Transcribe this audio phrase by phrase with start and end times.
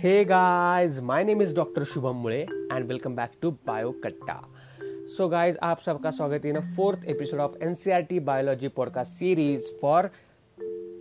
[0.00, 1.82] Hey guys, my name is Dr.
[1.84, 4.36] Shubham Mule and welcome back to BioCatta.
[5.16, 10.10] So guys, आप सबका स्वागत है in fourth episode of NCERT biology podcast series for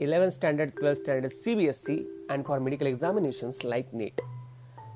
[0.02, 2.00] 11th standard 12th standard CBSE
[2.30, 4.26] and for medical examinations like NEET.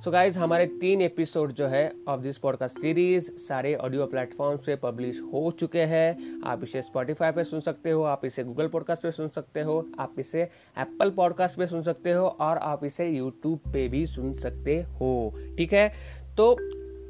[0.05, 4.59] So so guys हमारे तीन episode जो है of this podcast series सारे audio platform
[4.59, 8.69] पे पब्लिश हो चुके हैं। आप इसे स्पॉटिफाई पे सुन सकते हो, आप इसे गूगल
[8.69, 10.43] पॉडकास्ट पे सुन सकते हो, आप इसे
[10.79, 15.35] एप्पल पॉडकास्ट पे सुन सकते हो और आप इसे यूट्यूब पे भी सुन सकते हो।
[15.57, 15.89] ठीक है?
[16.37, 16.59] तो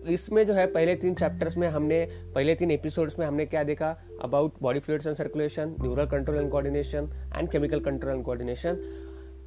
[0.08, 4.04] इसमें जो है, पहले तीन चैप्टर्स में हमने, पहले तीन एपिसोड्स में हमने क्या देखा?
[4.22, 8.76] About body fluids and circulation neural control and coordination and chemical control and coordination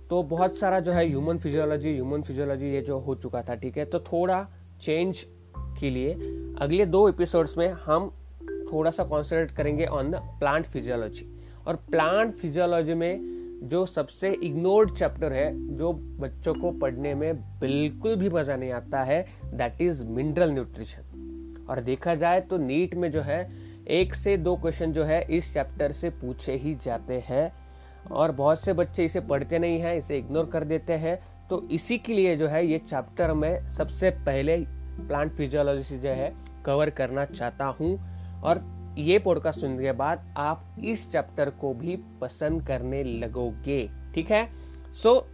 [0.10, 3.78] तो बहुत सारा जो है ह्यूमन फिजियोलॉजी ह्यूमन फिजियोलॉजी ये जो हो चुका था, ठीक
[3.78, 3.86] है?
[3.86, 4.48] तो थोड़ा
[4.82, 5.26] चेंज
[5.80, 6.14] के लिए
[6.62, 8.10] अगले दो एपिसोड्स में हम
[8.72, 11.26] थोड़ा सा कॉन्सेंट्रेट करेंगे ऑन द प्लांट फिजियोलॉजी
[11.68, 18.16] और प्लांट फिजियोलॉजी में जो सबसे इग्नोर्ड चैप्टर है, जो बच्चों को पढ़ने में बिल्कुल
[18.16, 19.22] भी मज़ा नहीं आता है
[19.54, 23.50] दैट इज़ मिनरल न्यूट्रिशन और देखा जाए तो नीट में जो है,
[23.88, 27.67] एक से दो क्वेश्चन जो है इस चैप्टर से पूछे ही जाते हैं।
[28.12, 31.20] और बहुत से बच्चे इसे पढ़ते नहीं हैं, इसे इग्नोर कर देते हैं।
[31.50, 34.58] तो इसी के लिए जो है, ये चैप्टर में सबसे पहले
[35.00, 36.34] प्लांट फिजियोलॉजी से जो है
[36.66, 37.98] कवर करना चाहता हूँ।
[38.42, 38.62] और
[38.98, 44.48] ये पॉडकास्ट सुनने के बाद आप इस चैप्टर को भी पसंद करने लगोगे, ठीक है?
[44.94, 45.28] सो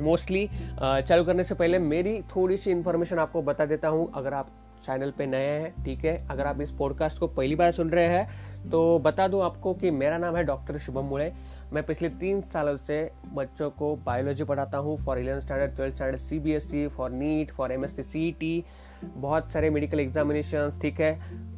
[0.00, 0.48] मोस्टली
[0.80, 4.50] चालू करने से पहले मेरी थोड़ी सी इन्फॉर्मेशन आपको बता देता हूँ। अगर आप
[4.84, 6.16] चैनल पे नए हैं, ठीक है?
[6.30, 9.90] अगर आप इस पॉडकास्ट को पहली बार सुन रहे हैं तो बता दूँ आपको कि
[9.90, 11.32] मेरा नाम है डॉक्टर शुभम मुड़े
[11.72, 12.98] मैं पिछले तीन सालों से
[13.34, 17.10] बच्चों को बायोलॉजी पढ़ाता हूँ for eleven standard twelfth standard C B S C for
[17.10, 18.64] NEET for M S C C T
[19.04, 21.12] बहुत सारे मेडिकल एग्जामिनेशन ठीक है?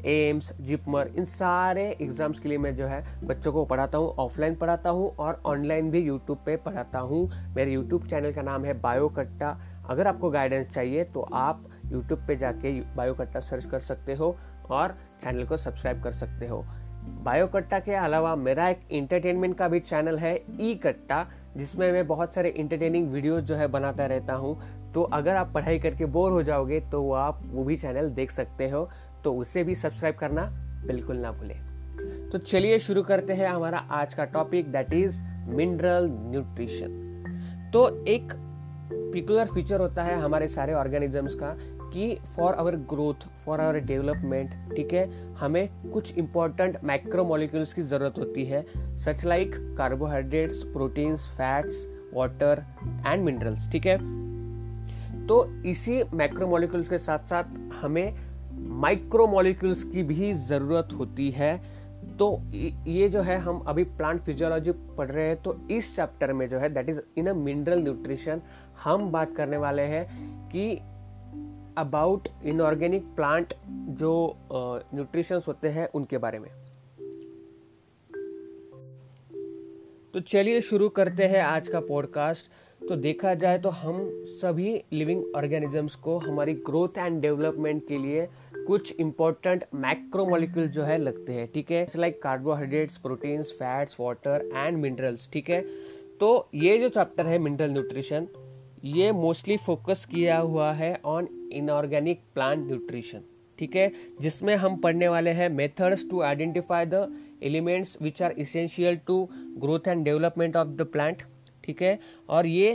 [0.06, 4.54] एम्स जिपमर इन सारे एग्ज़ाम्स के लिए मैं जो है बच्चों को पढ़ाता हूँ ऑफलाइन
[4.54, 8.80] पढ़ाता हूँ और ऑनलाइन भी यूट्यूब पे पढ़ाता हूँ। मेरे यूट्यूब चैनल का नाम है
[8.80, 9.58] बायोकट्टा।
[9.90, 14.36] अगर आपको गाइडेंस चाहिए तो आप यूट्यूब पे जाके बायोकट्टा सर्च कर सकते हो
[14.70, 16.64] और चैनल को सब्सक्राइब कर सकते हो।
[17.24, 22.34] बायोकट्टा के अलावा मेरा एक इंटरटेनमेंट का भी चैनल है ई कट्टा, जिसमें मैं बहुत
[22.34, 24.58] सारे इंटरटेनिंग वीडियोस जो है बनाता रहता हूँ।
[24.92, 28.68] तो अगर आप पढ़ाई करके बोर हो जाओगे तो आप वो भी चैनल देख सकते
[28.70, 28.88] हो।
[29.24, 30.42] तो उसे भी सब्सक्राइब करना
[30.86, 31.54] बिल्कुल ना भूले।
[32.30, 38.32] तो चलिए शुरू करते हैं हमारा आज का topic that is mineral nutrition तो एक
[39.12, 41.56] पिकुलर फीचर होता है हमारे सारे ऑर्गेनिजम्स का
[41.92, 45.08] कि for our growth for our development ठीक है?
[45.34, 48.64] हमें कुछ इंपॉर्टेंट माइक्रोमोलिक्यूल्स की ज़रूरत होती है
[48.98, 52.64] such like carbohydrates proteins fats water
[53.06, 53.98] and minerals ठीक है?
[55.26, 57.44] तो इसी माइक्रोमोलिक्यूल्स के साथ साथ
[57.82, 58.14] हमें
[58.80, 61.56] माइक्रोमोलिक्यूल्स की भी ज़रूरत होती है।
[62.18, 62.26] तो
[62.86, 66.58] ये जो है, हम अभी प्लांट फिजियोलॉजी पढ़ रहे हैं तो इस चैप्टर में जो
[66.58, 68.40] है that is in a mineral nutrition
[68.84, 70.04] हम बात करने वाले हैं
[70.48, 70.78] कि
[71.80, 73.54] अबाउट इनऑर्गेनिक प्लांट
[73.98, 74.12] जो
[74.94, 76.50] न्यूट्रिशंस होते हैं उनके बारे में।
[80.14, 85.24] तो चलिए शुरू करते हैं आज का पॉडकास्ट तो देखा जाए तो हम सभी लिविंग
[85.36, 88.26] ऑर्गेनिजम्स को हमारी ग्रोथ एंड डेवलपमेंट के लिए
[88.66, 91.88] कुछ इंपॉर्टेंट मैक्रोमोलिक्यूल जो है लगते हैं, ठीक है?
[91.96, 95.60] Like carbohydrates proteins fats water and minerals ठीक है?
[96.20, 98.26] तो ये जो चैप्टर है मिनरल न्यूट्रिशन
[98.84, 103.20] ये मोस्टली फोकस किया हुआ है ऑन इनऑर्गेनिक प्लांट न्यूट्रिशन
[103.58, 103.90] ठीक है?
[104.20, 107.06] जिसमें हम पढ़ने वाले हैं methods to identify the
[107.42, 111.22] elements which are essential to growth and development of the plant
[111.64, 111.98] ठीक है?
[112.28, 112.70] और ये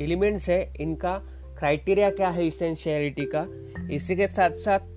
[0.00, 1.16] एलिमेंट्स uh, है इनका
[1.58, 3.46] क्राइटेरिया क्या है इसेंशियलिटी का?
[3.92, 4.96] इसी के साथ साथ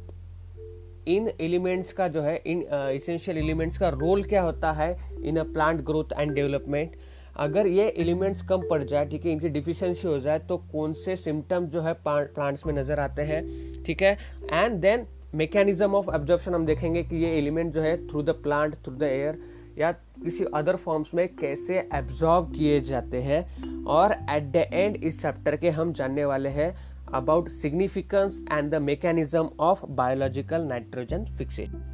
[1.07, 5.43] इन एलिमेंट्स का जो है इन इसेंशियल एलिमेंट्स का रोल क्या होता है in a
[5.43, 6.95] plant growth and development
[7.35, 11.15] अगर ये एलिमेंट्स कम पड़ जाए, ठीक है, इनकी डिफिशियंसी हो जाए तो कौन से
[11.15, 13.41] सिम्टम जो है प्लांट्स में नज़र आते हैं,
[13.83, 14.17] ठीक है?
[14.43, 15.05] And then
[15.35, 19.03] mechanism of absorption हम देखेंगे कि ये एलिमेंट जो है through the plant through the
[19.03, 19.37] air
[19.77, 25.21] या किसी अदर फॉर्म्स में कैसे एब्जॉर्ब किए जाते हैं। और एट द एंड इस
[25.21, 26.73] चैप्टर के हम जानने वाले हैं
[27.13, 31.87] about significance and the mechanism of biological nitrogen fixation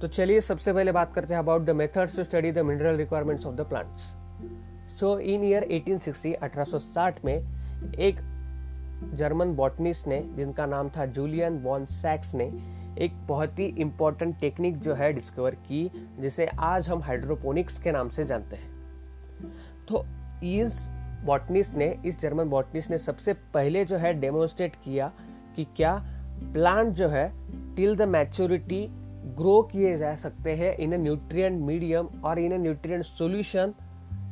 [0.00, 3.46] तो चलिए सबसे पहले बात करते हैं about the methods to study the mineral requirements
[3.46, 4.02] of the plants
[5.00, 7.34] so in year 1860 1860 में
[7.94, 8.16] एक
[9.14, 12.52] जर्मन बॉटनिस्ट ने, जिनका नाम था जूलियन बॉन सैक्स ने,
[12.98, 15.90] एक बहुत ही इंपॉर्टेंट टेक्निक जो है डिस्कवर की,
[16.20, 18.70] जिसे आज हम हाइड्रोपोनिक्स के नाम से जानते हैं।
[19.88, 20.04] तो
[20.44, 20.88] इस
[21.24, 25.12] बॉटनिस्ट ने, इस जर्मन बॉटनिस्ट ने सबसे पहले जो है डेमोन्स्ट्रेट किया
[25.56, 26.04] कि क्या
[26.52, 27.32] प्लांट जो है
[27.76, 28.86] टिल द मैच्योरिटी
[29.36, 33.74] ग्रो किए जा सकते हैं इन ए न्यूट्रिएंट मीडियम और in a nutrient solution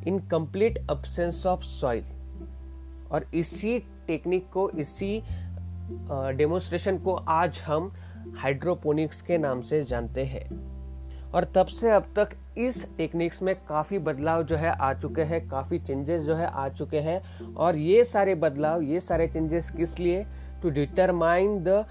[0.07, 2.05] in complete absence of soil
[3.11, 5.23] और इसी टेक्निक को, इसी
[6.37, 7.93] डेमोन्स्ट्रेशन को आज हम
[8.39, 10.49] हाइड्रोपोनिक्स के नाम से जानते हैं।
[11.31, 15.49] और तब से अब तक इस टेक्निक्स में काफ़ी बदलाव जो है आ चुके हैं,
[15.49, 17.21] काफ़ी चेंजेस जो है आ चुके हैं।
[17.55, 20.25] और ये सारे बदलाव, ये सारे चेंजेस किस लिए?
[20.63, 21.85] To determine the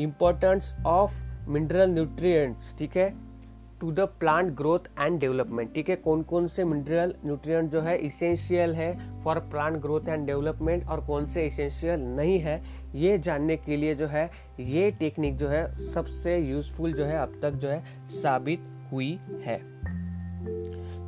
[0.00, 3.29] importance of mineral nutrients ठीक है?
[3.80, 5.96] To the plant growth and development ठीक है?
[5.96, 8.92] कौन कौन से मिनरल न्यूट्रिएंट जो है इसेंशियल है
[9.24, 12.60] for plant growth and development और कौन से इसेंशियल नहीं है,
[12.94, 14.30] ये जानने के लिए जो है,
[14.60, 17.82] ये टेक्निक जो है, सबसे यूजफुल जो है, अब तक जो है,
[18.12, 19.58] साबित हुई है।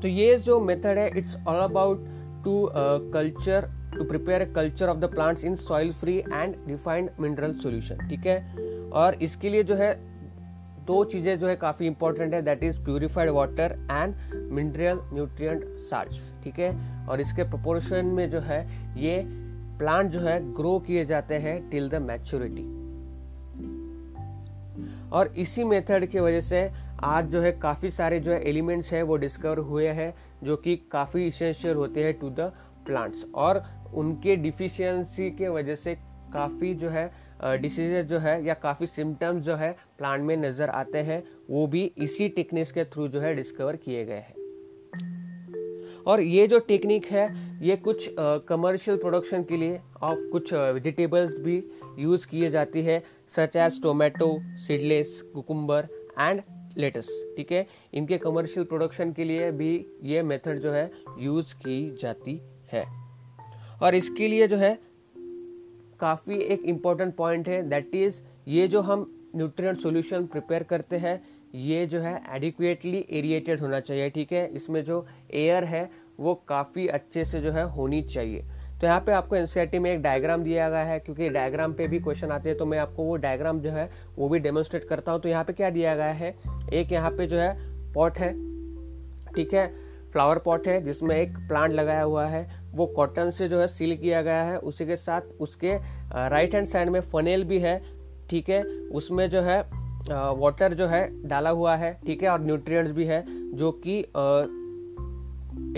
[0.01, 2.05] तो ये जो मेथड है it's all about
[2.45, 2.71] to
[3.13, 8.27] culture to prepare culture of the plants in soil free and defined mineral solution ठीक
[8.27, 8.41] है?
[8.93, 9.93] और इसके लिए जो है
[10.87, 16.35] दो चीज़ें जो है काफ़ी इंपॉर्टेंट है that is purified water and mineral nutrient salts
[16.45, 17.07] ठीक है?
[17.09, 18.61] और इसके प्रपोर्शन में जो है,
[19.01, 19.25] ये
[19.79, 22.83] प्लांट जो है ग्रो किए जाते हैं टिल द मैच्योरिटी
[25.11, 26.71] और इसी मेथड की वजह से
[27.05, 30.77] आज जो है काफ़ी सारे जो है एलिमेंट्स है वो डिस्कवर हुए हैं, जो कि
[30.93, 32.41] काफ़ी इसेंशियल होते हैं टू द
[32.87, 33.63] प्लांट्स और
[33.95, 35.95] उनके डिफिशियंसी के वजह से
[36.33, 37.11] काफ़ी जो है
[37.45, 41.83] डिसीजेज जो है या काफ़ी सिम्टम्स जो है प्लांट में नज़र आते हैं, वो भी
[41.99, 44.41] इसी टेक्निक्स के थ्रू जो है डिस्कवर किए गए हैं।
[46.07, 47.27] और ये जो टेक्निक है,
[47.63, 48.09] ये कुछ
[48.49, 51.57] कमर्शियल प्रोडक्शन के लिए और कुछ वेजिटेबल्स भी
[51.99, 53.03] यूज़ किए जाती है
[53.37, 54.29] such as tomato
[54.65, 55.89] seedless cucumber
[56.19, 56.43] and
[56.79, 57.67] lettuce ठीक है?
[57.95, 59.73] इनके कमर्शियल प्रोडक्शन के लिए भी
[60.05, 60.91] ये मेथड जो है
[61.21, 62.41] यूज़ की जाती
[62.73, 62.85] है।
[63.83, 64.79] और इसके लिए जो है,
[66.01, 71.21] काफ़ी एक इंपॉर्टेंट पॉइंट है दैट इज़ ये जो हम न्यूट्रिएंट सॉल्यूशन प्रिपेयर करते हैं,
[71.55, 74.47] ये जो है एडिक्वेटली एरिएटेड होना चाहिए, ठीक है?
[74.47, 75.89] इसमें जो एयर है,
[76.21, 78.45] वो काफ़ी अच्छे से जो है होनी चाहिए।
[78.81, 81.99] तो यहाँ पे आपको एनसीआरटी में एक डायग्राम दिया गया है, क्योंकि डायग्राम पे भी
[82.01, 85.21] क्वेश्चन आते हैं तो मैं आपको वो डायग्राम जो है, वो भी डेमोन्स्ट्रेट करता हूँ।
[85.21, 86.35] तो यहाँ पे क्या दिया गया है?
[86.73, 87.55] एक यहाँ पे जो है
[87.95, 88.33] पॉट है,
[89.35, 89.67] ठीक है?
[90.13, 93.97] फ्लावर पॉट है, जिसमें एक प्लांट लगाया हुआ है। वो कॉटन से जो है सील
[93.97, 95.77] किया गया है, उसी के साथ उसके
[96.29, 97.81] राइट हैंड साइड में फनेल भी है
[98.33, 98.63] ठीक है,
[98.93, 99.61] उसमें जो है
[100.37, 103.25] वाटर जो है डाला हुआ है, ठीक है, और न्यूट्रिएंट्स भी है,
[103.57, 103.99] जो कि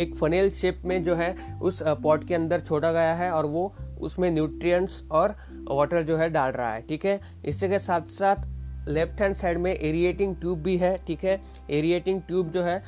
[0.03, 3.73] एक फनेल शेप में जो है, उस पॉट के अंदर छोड़ा गया है और वो
[4.01, 5.35] उसमें न्यूट्रिएंट्स और
[5.69, 9.59] वाटर जो है डाल रहा है, ठीक है। इसी के साथ साथ लेफ़्ट हैंड साइड
[9.59, 11.41] में एरिएटिंग ट्यूब भी है, ठीक है।
[11.71, 12.83] एरिएटिंग ट्यूब जो है,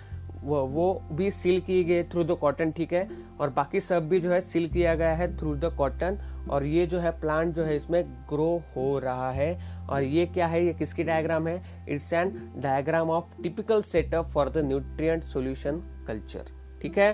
[0.44, 3.08] वो वो भी सील किए गए थ्रू द कॉटन ठीक है।
[3.40, 6.18] और बाकी सब भी जो है सील किया गया है थ्रू द कॉटन
[6.50, 10.46] और ये जो है प्लांट जो है इसमें ग्रो हो रहा है। और ये क्या
[10.46, 10.64] है?
[10.64, 11.62] ये किसकी डायग्राम है?
[11.88, 16.52] It's an diagram of typical setup for the nutrient solution culture
[16.82, 17.12] ठीक है?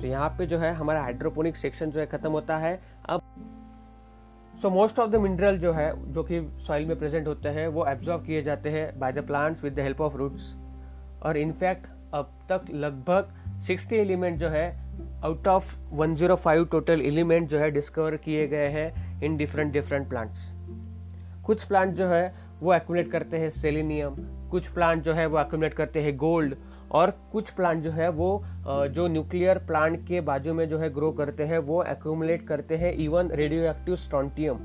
[0.00, 3.20] तो यहाँ पे जो है हमारा हाइड्रोपोनिक सेक्शन जो है खत्म होता है। अब
[4.54, 7.86] so most of the mineral जो है, जो कि सॉइल में प्रेजेंट होते हैं, वो
[7.86, 10.54] एब्जॉर्ब किए जाते हैं by the plants with the help of roots
[11.22, 13.32] और इनफैक्ट अब तक लगभग
[13.66, 14.85] 60 एलिमेंट जो है
[15.24, 20.52] आउट ऑफ़ 105 टोटल एलिमेंट जो है डिस्कवर किए गए हैं इन डिफरेंट डिफरेंट प्लांट्स
[21.44, 24.14] कुछ प्लांट जो है वो एक्यूमुलेट करते हैं सेलेनियम
[24.50, 26.54] कुछ प्लांट जो है वो एक्यूमुलेट करते हैं गोल्ड
[26.92, 28.28] और कुछ प्लांट जो है वो
[28.66, 32.92] जो न्यूक्लियर प्लांट के बाजू में जो है ग्रो करते हैं, वो एक्यूमुलेट करते हैं
[32.94, 34.58] इवन रेडियो एक्टिव स्टॉन्टियम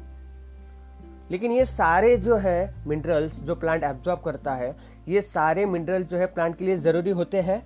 [1.32, 4.76] लेकिन ये सारे जो है मिनरल्स जो प्लांट एब्जॉर्ब करता है,
[5.08, 7.62] ये सारे मिनरल जो है प्लांट के लिए ज़रूरी होते हैं?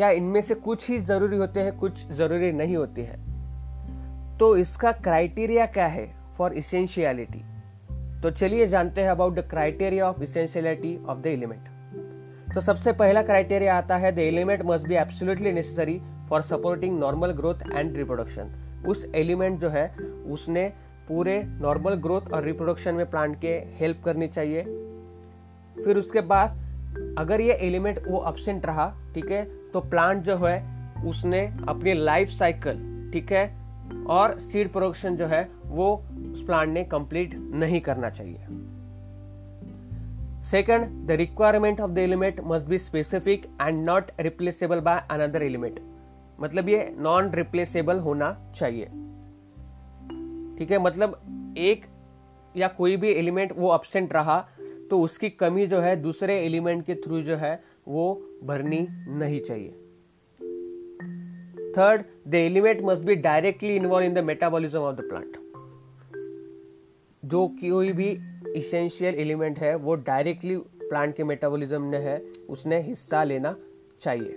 [0.00, 4.92] या इनमें से कुछ ही ज़रूरी होते हैं, कुछ ज़रूरी नहीं होते हैं। तो इसका
[4.92, 6.06] क्राइटेरिया क्या है
[6.38, 7.42] फॉर इसेंशियलिटी
[8.22, 13.22] तो चलिए जानते हैं about the criteria of essentiality of the element तो सबसे पहला
[13.22, 18.52] क्राइटेरिया आता है the element must be absolutely necessary for supporting normal growth and reproduction
[18.88, 19.88] उस एलिमेंट जो है,
[20.26, 20.72] उसने
[21.08, 24.62] पूरे नॉर्मल ग्रोथ और रिप्रोडक्शन में प्लांट के हेल्प करनी चाहिए।
[25.84, 26.58] फिर उसके बाद,
[27.18, 30.58] अगर ये एलिमेंट वो अपसेंट रहा, ठीक है तो प्लांट जो है,
[31.06, 33.44] उसने अपनी लाइफ साइकिल ठीक है?
[34.06, 35.94] और सीड प्रोडक्शन जो है, वो
[36.32, 38.46] उस प्लांट ने कंप्लीट नहीं करना चाहिए।
[40.44, 45.80] Second the requirement of the element must be specific and not replaceable by another element
[46.40, 48.84] मतलब ये नॉन रिप्लेसेबल होना चाहिए।
[50.58, 50.78] ठीक है?
[50.78, 51.20] मतलब
[51.58, 51.84] एक
[52.56, 54.48] या कोई भी एलिमेंट वो अपसेंट रहा
[54.90, 59.70] तो उसकी कमी जो है दूसरे एलिमेंट के थ्रू जो है वो भरनी नहीं चाहिए।
[61.76, 65.36] Third the element must be directly involve in the metabolism of the plant
[67.24, 68.18] जो कोई भी
[68.56, 72.18] इसेंशियल एलिमेंट है, वो डायरेक्टली प्लांट के मेटाबॉलिज्म में है,
[72.48, 73.56] उसने हिस्सा लेना
[74.00, 74.32] चाहिए।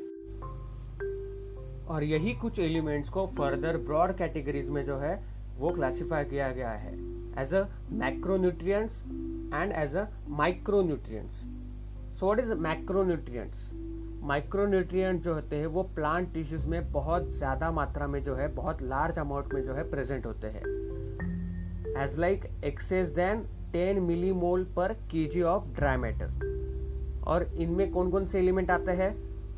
[1.88, 5.23] और यही कुछ एलिमेंट्स को फर्दर ब्रॉड कैटेगरीज में जो है,
[5.57, 6.93] वो क्लासिफाई किया गया है।
[7.41, 9.03] As a macronutrients
[9.53, 11.43] and as a micronutrients
[12.20, 13.70] so what is macronutrients
[14.24, 18.82] micronutrient जो होते हैं, वो प्लांट टिश्यूज में बहुत ज़्यादा मात्रा में जो है, बहुत
[18.82, 20.62] लार्ज अमाउंट में जो है प्रेजेंट होते हैं।
[22.03, 23.43] As like excess than
[23.74, 29.13] 10 millimole per KG of dry matter और इनमें कौन कौन से एलिमेंट आते हैं?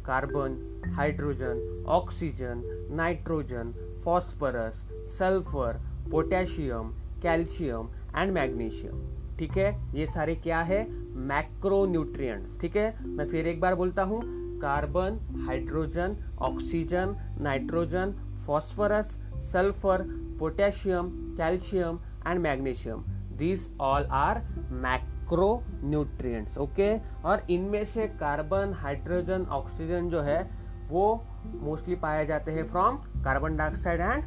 [0.05, 0.57] Carbon
[0.95, 4.83] hydrogen oxygen nitrogen phosphorus
[5.17, 5.79] sulphur
[6.11, 9.73] potassium calcium and magnesium ठीक है?
[9.95, 10.85] ये सारे क्या है?
[11.27, 13.05] मैक्रोन्यूट्रिएंट्स ठीक है?
[13.07, 14.21] मैं फिर एक बार बोलता हूँ
[14.59, 18.13] carbon hydrogen oxygen nitrogen
[18.45, 19.17] phosphorus
[19.51, 20.05] sulphur
[20.39, 23.03] potassium calcium and magnesium
[23.37, 24.41] this all are
[24.83, 30.41] macronutrients okay और इनमें से कार्बन हाइड्रोजन ऑक्सीजन जो है,
[30.89, 31.25] वो
[31.61, 34.23] मोस्टली पाए जाते हैं from carbon dioxide and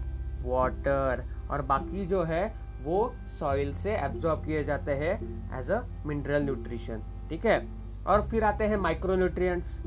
[0.46, 2.42] water और बाकी जो है
[2.84, 5.14] वो सॉइल से एब्जॉर्ब किए जाते हैं
[5.60, 7.66] एज अ मिनरल न्यूट्रिशन ठीक है?
[8.06, 9.78] और फिर आते हैं माइक्रोन्यूट्रिएंट्स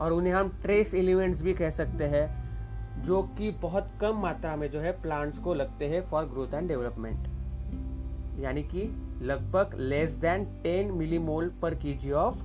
[0.00, 2.48] और उन्हें हम ट्रेस एलिमेंट्स भी कह सकते हैं,
[3.02, 6.68] जो कि बहुत कम मात्रा में जो है प्लांट्स को लगते हैं फॉर ग्रोथ एंड
[6.68, 7.28] डेवलपमेंट
[8.40, 8.82] यानी कि
[9.22, 12.42] लगभग less than 10 millimole per KG of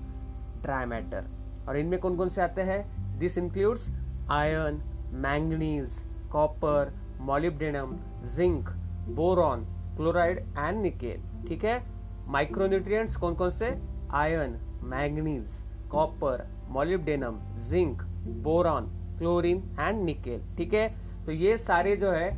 [0.62, 1.26] dry matter
[1.68, 2.82] और इनमें कौन कौन से आते हैं?
[3.20, 3.90] This includes
[4.30, 4.82] iron
[5.14, 7.98] manganese copper molybdenum
[8.36, 8.70] zinc
[9.10, 9.66] boron
[9.98, 11.84] chloride and nickel, ठीक है?
[12.28, 13.78] माइक्रोन्यूट्रिएंट्स कौन कौन से?
[14.12, 18.02] Iron manganese, copper, molybdenum, zinc,
[18.44, 18.86] boron,
[19.18, 20.96] chlorine and nickel, ठीक है?
[21.26, 22.32] तो ये सारे जो है,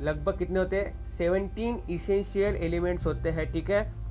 [0.00, 1.06] लगभग कितने होते हैं?
[1.06, 4.04] सेवनटीन इसेंशियल एलिमेंट्स होते हैं, ठीक है?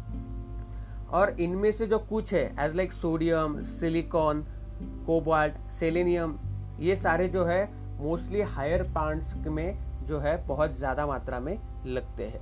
[1.10, 4.46] और इनमें से जो कुछ है as like sodium silicon
[5.06, 6.40] cobalt selenium
[6.80, 7.70] ये सारे जो है
[8.02, 12.42] मोस्टली हायर प्लांट्स में जो है बहुत ज़्यादा मात्रा में लगते हैं।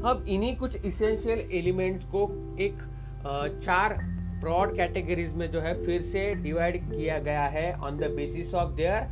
[0.00, 2.22] अब इन्हीं कुछ इसेंशियल एलिमेंट्स को
[2.60, 2.78] एक
[3.64, 3.96] चार
[4.40, 8.72] ब्रॉड कैटेगरीज में जो है फिर से डिवाइड किया गया है on the basis of
[8.72, 9.02] their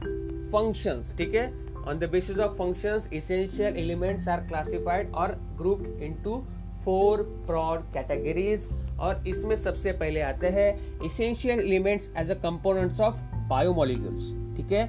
[0.52, 1.46] functions ठीक है?
[1.88, 6.36] On the basis of functions essential elements are classified और grouped into
[6.84, 8.68] four broad categories
[9.00, 14.84] और इसमें सबसे पहले आते हैं essential elements as a components of biomolecules ठीक है?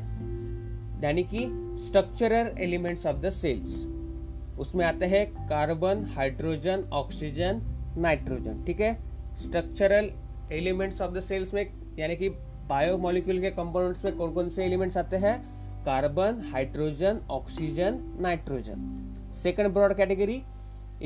[1.03, 1.45] यानी कि
[1.88, 3.75] structural elements of the cells
[4.60, 7.62] उसमें आते हैं कार्बन हाइड्रोजन ऑक्सीजन
[7.98, 8.94] नाइट्रोजन ठीक है?
[9.44, 10.10] Structural
[10.52, 11.66] elements of the cells में,
[12.00, 12.30] यानी कि
[12.70, 15.38] बायोमोलिक्यूल के कंपोनेंट्स में कौन कौन से एलिमेंट्स आते हैं?
[15.86, 20.42] Carbon hydrogen oxygen nitrogen second broad category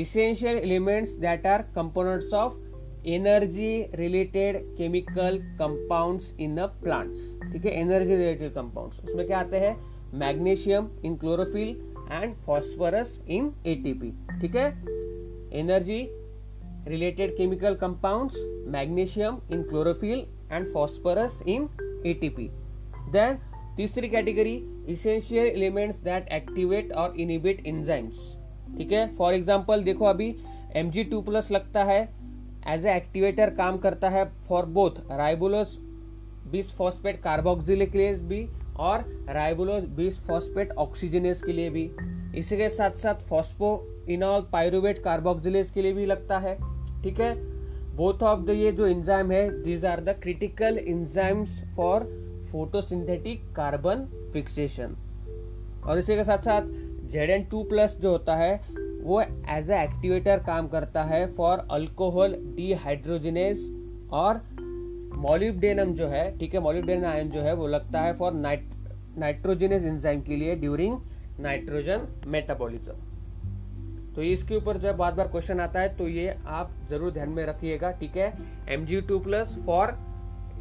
[0.02, 2.54] essential elements that are components of
[3.10, 7.72] energy related chemical compounds in the plants ठीक है?
[7.82, 9.76] एनर्जी रिलेटेड कंपाउंड्स उसमें क्या आते हैं?
[10.14, 11.76] Magnesium in chlorophyll
[12.12, 14.12] and phosphorus in ATP
[14.42, 14.70] ठीक है?
[15.60, 16.02] Energy
[16.88, 18.36] related chemical compounds
[18.68, 21.68] magnesium in chlorophyll and phosphorus in
[22.06, 22.50] ATP
[23.12, 23.38] then
[23.78, 24.56] तीसरी category
[24.90, 28.36] essential elements that activate और इनिबिट इंजाइम्स
[28.78, 29.08] ठीक है?
[29.18, 30.36] फॉर एग्ज़ाम्पल देखो अभी
[30.76, 32.02] एम जी टू प्लस लगता है
[32.68, 35.78] एज ए एक्टिवेटर काम करता है for both ribulose
[36.52, 37.92] bis phosphate carboxylic
[38.28, 38.48] भी
[38.80, 41.90] और राइबोलोस बिस फॉस्फेट ऑक्सीजनेस के लिए भी।
[42.36, 43.70] इसी के साथ साथ फॉस्फो
[44.10, 46.56] इनॉल पायरुवेट कार्बोक्सिलेस के लिए भी लगता है,
[47.04, 47.36] ठीक है?
[47.96, 52.04] बोथ ऑफ़ द ये जो इंजाइम है these are the critical enzymes for
[52.52, 54.96] photosynthetic carbon fixation
[55.86, 56.68] और इसी के साथ साथ
[57.12, 58.56] जेड एन टू प्लस जो होता है,
[59.04, 63.70] वो एज ए एक्टिवेटर काम करता है फॉर अल्कोहल डिहाइड्रोजिनेस
[64.12, 64.42] और
[65.16, 68.70] मॉलिब्डेनम जो है, ठीक है मॉलिब्डेनम आयन जो है, वो लगता है फॉर नाइट
[69.18, 70.98] नाइट्रोजिनस एंजाइम के लिए ड्यूरिंग
[71.40, 72.94] नाइट्रोजन मेटाबॉलिज्म
[74.16, 77.46] तो इसके ऊपर जब बार बार क्वेश्चन आता है तो ये आप ज़रूर ध्यान में
[77.46, 78.34] रखिएगा, ठीक है?
[78.70, 79.98] M G two plus for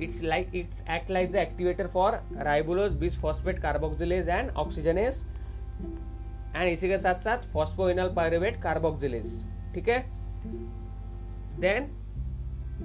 [0.02, 5.24] it's like it's act like the activator for ribulose bis phosphate carboxylase and oxygenase
[6.56, 9.98] and इसी के साथ साथ फॉस्फोइनल पायरुवेट कार्बोक्सिलेज ठीक है?
[11.60, 11.88] देन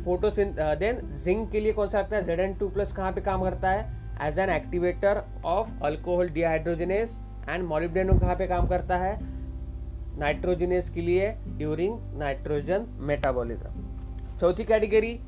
[0.03, 2.23] फोटोसिन देन जिंक के लिए कौन सा लगता है?
[2.25, 3.89] जेड एन टू प्लस कहाँ पे काम करता है?
[4.27, 7.17] As an activator of alcohol dehydrogenase
[7.49, 9.17] and molybdenum कहाँ पे काम करता है?
[10.19, 15.19] नाइट्रोजिनेस के लिए ड्यूरिंग नाइट्रोजन मेटाबॉलिज्म चौथी category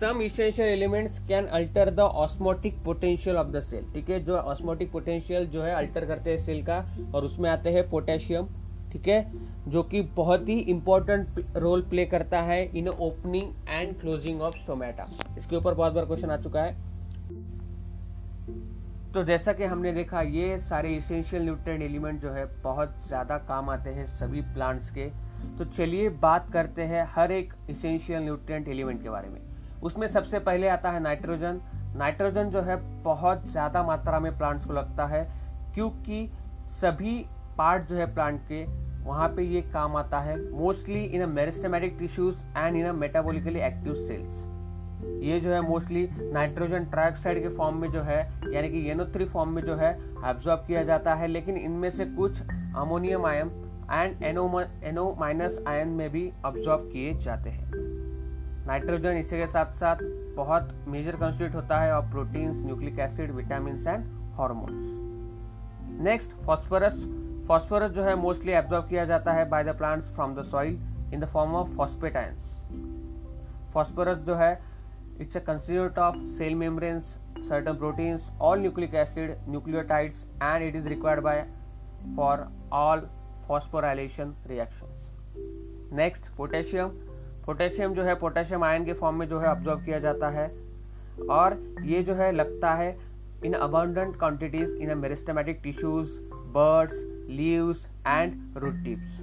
[0.00, 4.20] some essential elements can alter the osmotic potential of the cell ठीक है?
[4.24, 6.78] जो ऑस्मोटिक पोटेंशियल जो है अल्टर करते हैं सेल का
[7.14, 8.48] और उसमें आते हैं पोटेशियम
[8.92, 9.32] ठीक है?
[9.68, 15.08] जो कि बहुत ही इंपॉर्टेंट रोल प्ले करता है in opening and closing of stomata
[15.38, 16.86] इसके ऊपर बहुत बार क्वेश्चन आ चुका है।
[19.14, 23.70] तो जैसा कि हमने देखा, ये सारे इसेंशियल न्यूट्रिएंट एलिमेंट जो है, बहुत ज़्यादा काम
[23.70, 25.08] आते हैं सभी प्लांट्स के।
[25.58, 29.40] तो चलिए बात करते हैं हर एक इसेंशियल न्यूट्रिएंट एलिमेंट के बारे में।
[29.82, 31.60] उसमें सबसे पहले आता है नाइट्रोजन
[31.96, 35.24] नाइट्रोजन जो है, बहुत ज़्यादा मात्रा में प्लांट्स को लगता है,
[35.74, 36.28] क्योंकि
[36.70, 37.24] सभी
[37.58, 38.64] पार्ट जो है प्लांट के,
[39.04, 43.60] वहाँ पे ये काम आता है mostly in a meristematic tissues and in a metabolically
[43.60, 44.44] active cells
[45.22, 48.18] ये जो है मोस्टली नाइट्रोजन ट्राइऑक्साइड के फॉर्म में जो है,
[48.52, 49.90] यानी कि येनो थ्री फॉर्म में जो है
[50.26, 52.40] एब्जॉर्ब किया जाता है, लेकिन इनमें से कुछ
[52.76, 53.50] ammonium ion
[53.92, 57.70] and NO NO minus ion में भी ऑब्जॉर्व किए जाते हैं.
[58.66, 60.02] नाइट्रोजन इसी के साथ साथ
[60.36, 64.04] बहुत मेजर कंस्टिट्यूट होता है of proteins nucleic acid vitamin and
[64.36, 67.04] hormones next phosphorus
[67.48, 70.74] phosphorus जो है मोस्टली एब्जॉर्ब किया जाता है by the plants from the soil
[71.14, 72.42] in the form of phosphate ions
[73.74, 74.50] phosphorus जो है
[75.20, 77.04] it's a constituent of cell membranes
[77.48, 81.46] certain proteins all nucleic acid nucleotides and it is required by
[82.16, 83.08] for all
[83.48, 86.88] phosphorylation reaction next potassium
[87.46, 90.48] potassium जो है potassium ion के form में जो है absorb किया जाता है।
[91.30, 92.96] और ये जो है लगता है
[93.44, 96.20] in abundant quantities in a meristematic tissues
[96.52, 99.20] buds leaves and root tips.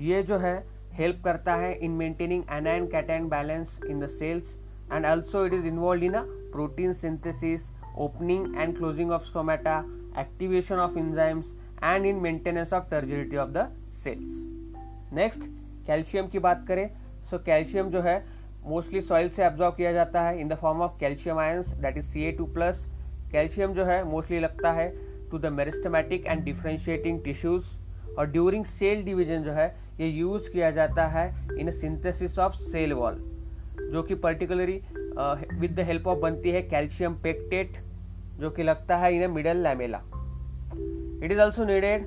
[0.00, 0.54] ये जो है
[0.92, 4.56] हेल्प करता है in maintaining anion cation balance in the cells
[4.92, 6.22] and also it is involve in a
[6.52, 9.78] protein synthesis opening and closing of stomata
[10.18, 13.68] activation of enzymes and in maintenance of turgidity of the
[14.02, 15.12] cells.
[15.14, 15.42] Next
[15.86, 16.88] calcium की बात करें
[17.30, 18.24] सो so, calcium जो है
[18.66, 22.06] mostly soil से absorb किया जाता है in the form of calcium ions that is
[22.06, 22.86] C A two plus.
[23.32, 24.90] Calcium जो है मोस्टली लगता है
[25.32, 27.64] to the meristematic and differentiating tissues
[28.18, 29.66] और ड्यूरिंग सेल डिवीज़न जो है,
[30.00, 31.26] ये यूज़ किया जाता है
[31.60, 33.14] in synthesis of cell wall
[33.92, 34.80] जो कि particularly
[35.60, 37.76] with the help of बनती है कैल्शियम पेक्टेट
[38.40, 40.02] जो कि लगता है in middle lamella
[41.24, 42.06] it is also needed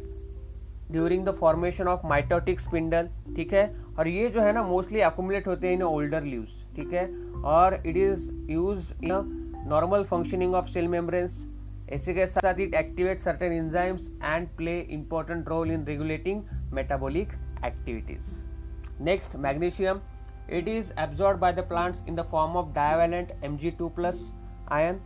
[0.92, 3.66] during the formation of mitotic spindle ठीक है?
[4.00, 7.06] और ये जो है ना मोस्टली अकोमुलेट होते हैं इन ओल्डर लीव्स ठीक है?
[7.46, 11.46] और it is use in normal functioning of cell membranes
[11.94, 16.44] ऐसे के साथ it activate certain enzymes and play important role in regulating
[16.74, 17.34] metabolic
[17.66, 20.00] activities next magnesium
[20.48, 24.32] It is absorbed by the plants in the form of divalent Mg2 plus
[24.70, 25.02] ion.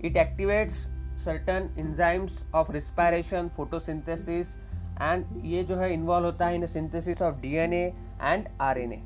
[0.00, 4.54] It activates certain enzymes of respiration, photosynthesis
[5.00, 7.84] and ये जो है involve होता है in synthesis of DNA
[8.22, 9.00] and RNA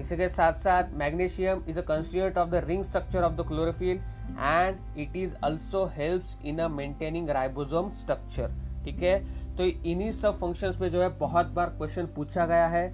[0.00, 4.00] इसी के साथ साथ magnesium is a constituent of the ring structure of the chlorophyll
[4.30, 8.52] and it is also helps in a maintaining ribosome structure
[8.84, 9.18] ठीक है?
[9.56, 12.88] तो इन्हीं सब फ़ंक्शंस पे जो है बहुत बार क्वेश्चन पूछा गया है।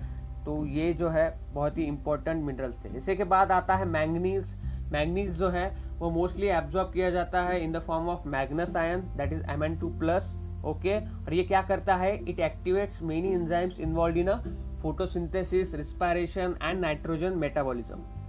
[0.44, 4.54] तो ये जो है बहुत ही इंपॉर्टेंट मिनरल्स थे। इसी के बाद आता है मैंगनीज
[4.92, 5.66] मैंगनीज जो है,
[5.98, 9.64] वो मोस्टली एब्जॉर्ब किया जाता है in the form of manganous ion that is M
[9.64, 12.16] N two plus okay और ये क्या करता है?
[12.24, 14.38] It activates many enzymes involve in a
[14.82, 18.19] photosynthesis respiration and nitrogen metabolism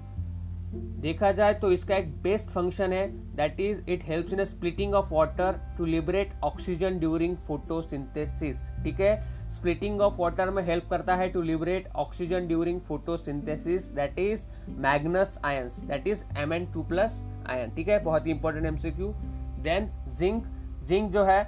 [0.74, 5.14] देखा जाए तो इसका एक बेस्ट फ़ंक्शन है that is it helps in splitting of
[5.14, 9.16] water to liberate oxygen during photosynthesis ठीक है?
[9.50, 14.48] स्प्लिटिंग ऑफ़ वाटर में हेल्प करता है to liberate oxygen during photosynthesis that is
[14.80, 18.00] manganous ions that is M N two plus ion ठीक है?
[18.04, 19.14] बहुत ही important MCQ
[19.64, 20.46] then zinc
[20.88, 21.44] zinc जो है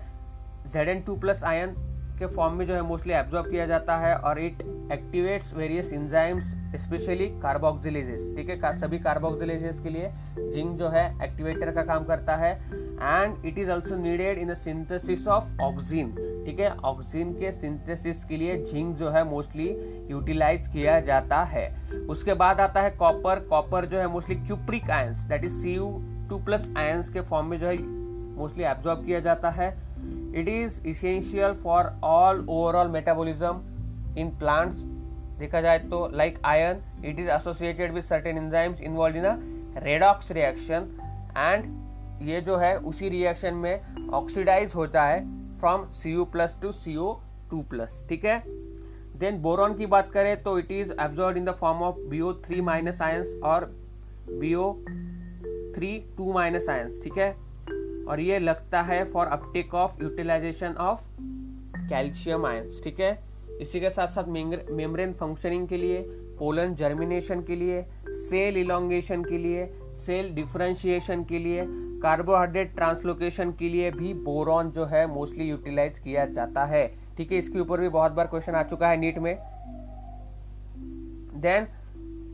[0.68, 1.76] Z N two plus ion
[2.20, 6.54] के फॉर्म में जो है मोस्टली एब्जॉर्ब किया जाता है और it activates various enzymes
[6.76, 8.78] specially carboxylases ठीक है?
[8.80, 12.54] सभी कार्बोक्सिलेजेस के लिए जिंक जो है एक्टिवेटर का काम करता है।
[12.94, 16.12] And it is also needed in the synthesis of oxygen
[16.46, 16.70] ठीक है?
[16.70, 19.68] ऑक्सीजन के सिंथेसिस के लिए जिंक जो है मोस्टली
[20.12, 21.68] यूटिलाइज किया जाता है।
[22.10, 25.90] उसके बाद आता है कॉपर कॉपर जो है mostly cupric ions that is C U
[26.30, 27.78] two plus ions के फॉर्म में जो है
[28.38, 29.72] मोस्टली एब्जॉर्ब किया जाता है।
[30.36, 34.84] It is essential for all overall metabolism in plants
[35.40, 39.36] देखा जाए तो like iron it is associated with certain enzymes involve in a
[39.84, 40.90] redox reaction
[41.38, 41.84] and
[42.22, 45.20] ये जो है, उसी रिएक्शन में ऑक्सीडाइज होता है
[45.60, 47.14] from C plus to CO
[47.52, 48.44] two plus ठीक है?
[49.18, 52.62] देन बोरॉन की बात करें तो it is absorbed in the form of B O three
[52.62, 53.66] minus ions और
[54.30, 54.74] B O
[55.76, 57.43] three two minus ions ठीक है?
[58.10, 61.02] और ये लगता है for uptake of utilization of
[61.90, 63.18] calcium ions ठीक है?
[63.62, 66.02] इसी के साथ साथ मेम्ब्रेन फंक्शनिंग के लिए
[66.40, 69.66] पोलन जर्मिनेशन के लिए सेल इलोंगेशन के लिए
[70.06, 71.66] सेल डिफरेंशिएशन के लिए
[72.02, 76.88] कार्बोहाइड्रेट ट्रांसलोकेशन के लिए भी बोरॉन जो है मोस्टली यूटिलाइज किया जाता है।
[77.18, 79.36] ठीक है, इसके ऊपर भी बहुत बार क्वेश्चन आ चुका है नीट में।
[81.42, 81.68] देन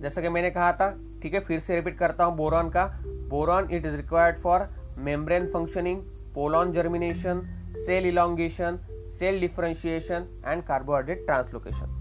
[0.01, 0.89] जैसा कि मैंने कहा था,
[1.21, 2.85] ठीक है, फिर से रिपीट करता हूँ बोरॉन का।
[3.29, 4.67] Boron it is required for
[4.99, 7.47] membrane functioning, pollen germination,
[7.85, 11.97] cell elongation, cell differentiation and carbohydrate translocation.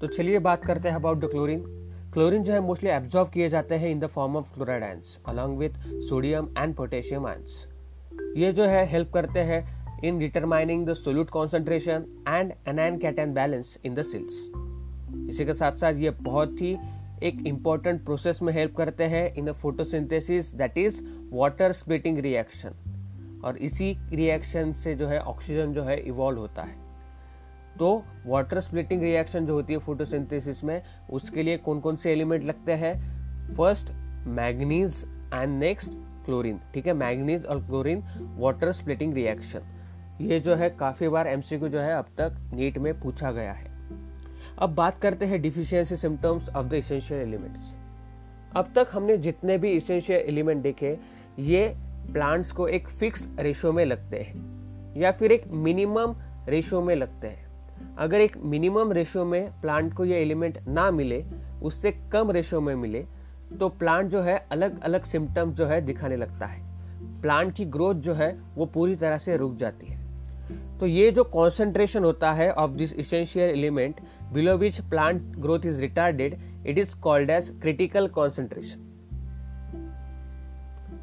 [0.00, 1.62] तो चलिए बात करते हैं अबाउट द क्लोरीन
[2.12, 5.58] क्लोरीन जो है मोस्टली एब्जॉर्ब किए जाते हैं in the form of chloride ions along
[5.58, 5.72] with
[6.08, 7.66] sodium and potassium ions
[8.36, 9.60] ये जो है हेल्प करते हैं
[10.04, 15.72] in determining the solute concentration and anion cation balance in the cells इसी के साथ
[15.80, 16.76] साथ ये बहुत ही
[17.22, 21.00] एक इंपॉर्टेंट प्रोसेस में हेल्प करते हैं in the photosynthesis that is
[21.32, 26.74] water splitting reaction और इसी रिएक्शन से जो है ऑक्सीजन जो है इवॉल्व होता है।
[27.78, 32.44] तो वाटर स्प्लिटिंग रिएक्शन जो होती है फोटोसिंथेसिस में, उसके लिए कौन कौन से एलिमेंट
[32.44, 32.94] लगते हैं?
[33.56, 33.92] First
[34.26, 35.04] manganese
[35.34, 35.92] and next
[36.24, 38.02] chlorine ठीक है मैग्नीज और क्लोरीन
[38.38, 39.76] वाटर स्प्लिटिंग रिएक्शन
[40.20, 43.69] ये जो है, काफ़ी बार एमसीक्यू जो है, अब तक नीट में पूछा गया है।
[44.58, 47.74] अब बात करते हैं deficiency symptoms of the essential elements
[48.56, 50.98] अब तक हमने जितने भी इसेंशियल एलिमेंट देखे,
[51.38, 51.74] ये
[52.12, 56.14] प्लांट्स को एक फिक्स रेशो में लगते हैं, या फिर एक मिनिमम
[56.48, 61.24] रेशो में लगते हैं। अगर एक मिनिमम रेशो में प्लांट को ये एलिमेंट ना मिले,
[61.62, 63.04] उससे कम रेशो में मिले
[63.60, 66.60] तो प्लांट जो है अलग अलग सिम्टम्स जो है दिखाने लगता है।
[67.22, 69.99] प्लांट की ग्रोथ जो है, वो पूरी तरह से रुक जाती है।
[70.80, 74.00] तो ये जो कॉन्सेंट्रेशन होता है of this essential element
[74.32, 78.86] below which plant growth is retarded it is called as critical concentration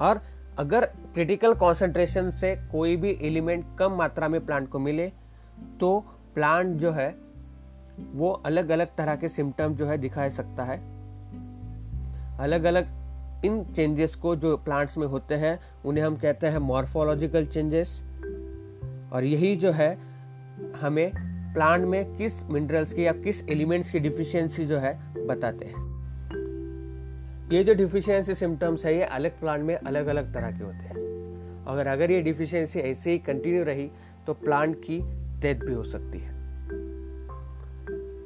[0.02, 0.22] और
[0.58, 5.12] अगर क्रिटिकल कॉन्सेंट्रेशन से कोई भी एलिमेंट कम मात्रा में प्लांट को मिले
[5.80, 6.06] तो
[6.36, 7.16] प्लांट जो है,
[8.14, 10.78] वो अलग अलग तरह के सिम्टम जो है दिखा सकता है।
[12.38, 12.88] अलग अलग
[13.46, 18.04] इन चेंजेस को जो प्लांट्स में होते हैं, उन्हें हम कहते हैं मॉर्फोलॉजिकल चेंजेस
[19.12, 19.98] और यही जो है,
[20.82, 21.12] हमें
[21.54, 24.94] प्लांट में किस मिनरल्स की या किस एलिमेंट्स की डिफिशियंसी जो है
[25.28, 25.86] बताते हैं।
[27.52, 31.66] ये जो डिफिशियंसी सिम्टम्स है, ये अलग प्लांट में अलग अलग तरह के होते हैं।
[31.68, 33.90] अगर अगर ये डिफिशियंसी ऐसे ही कंटिन्यू रही
[34.28, 35.00] तो प्लांट की
[35.42, 36.36] डेथ भी हो सकती है।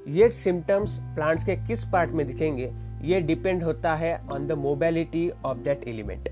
[0.07, 2.71] ये सिम्टम्स प्लांट्स के किस पार्ट में दिखेंगे,
[3.03, 6.29] ये डिपेंड होता है on the mobility of that element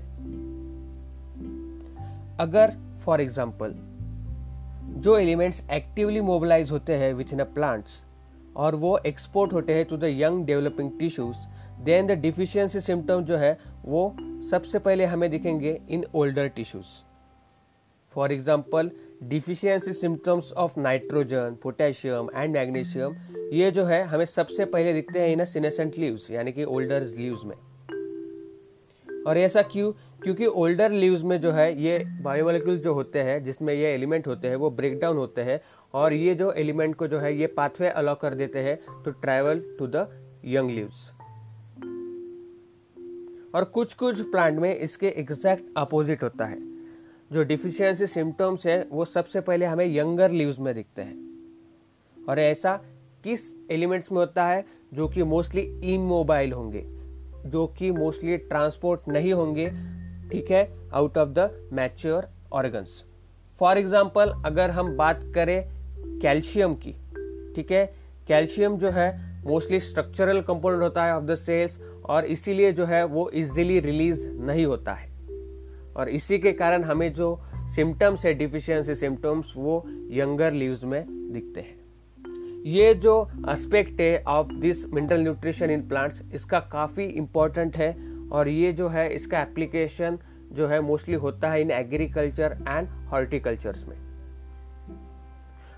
[2.40, 2.72] अगर
[3.04, 3.74] फॉर एग्ज़ाम्पल
[4.96, 8.04] जो एलिमेंट्स एक्टिवली मोबिलाइज होते हैं विथ इन अ प्लांट्स
[8.56, 11.36] और वो एक्सपोर्ट होते हैं to the young developing tissues
[11.80, 14.16] then the deficiency symptom जो है, वो
[14.50, 16.84] सबसे पहले हमें दिखेंगे in older tissues
[18.10, 18.90] for example
[19.22, 23.16] deficiency symptoms of nitrogen potassium and magnesium
[23.52, 27.44] ये जो है हमें सबसे पहले दिखते हैं इन सिनेसेंट लीव्स यानी कि ओल्डर लीव्स
[27.44, 27.56] में.
[29.26, 29.92] और ऐसा क्यों?
[30.22, 34.48] क्योंकि ओल्डर लीव्स में जो है, ये बायोमोलिक्यूल जो होते हैं, जिसमें ये एलिमेंट होते
[34.48, 35.60] हैं, वो ब्रेक डाउन होते हैं
[35.94, 39.76] और ये जो एलिमेंट को जो है, ये पाथवे अलाउ कर देते हैं to travel
[39.78, 40.08] to the
[40.44, 41.12] young leaves
[43.54, 46.58] और कुछ कुछ प्लांट में इसके एग्जैक्ट अपोजिट होता है।
[47.32, 51.30] जो डिफिशियंसी सिम्टम्स है, वो सबसे पहले हमें यंगर लीव्स में दिखते हैं।
[52.28, 52.80] और ऐसा
[53.24, 56.84] किस एलिमेंट्स में होता है, जो कि मोस्टली इमोबाइल होंगे,
[57.46, 59.99] जो कि मोस्टली ट्रांसपोर्ट नहीं होंगे
[60.32, 60.68] ठीक है?
[60.92, 63.04] Out of the mature organs
[63.60, 65.62] for example अगर हम बात करें
[66.20, 66.92] कैल्शियम की,
[67.56, 67.84] ठीक है?
[68.28, 69.08] कैल्शियम जो है
[69.46, 74.28] मोस्टली स्ट्रक्चरल कंपोनेंट होता है ऑफ़ द सेल्स और इसीलिए जो है, वो इजीली रिलीज़
[74.28, 75.08] नहीं होता है।
[75.96, 77.40] और इसी के कारण हमें जो
[77.76, 81.78] सिम्टम्स है डिफिशियंसी सिम्टम्स वो यंगर लीव्स में दिखते हैं।
[82.66, 87.92] ये जो एस्पेक्ट है of this mineral nutrition in plants इसका काफ़ी इंपॉर्टेंट है
[88.32, 90.18] और ये जो है इसका एप्लीकेशन
[90.52, 93.96] जो है मोस्टली होता है इन एग्रीकल्चर एंड हॉर्टिकल्चर्स में।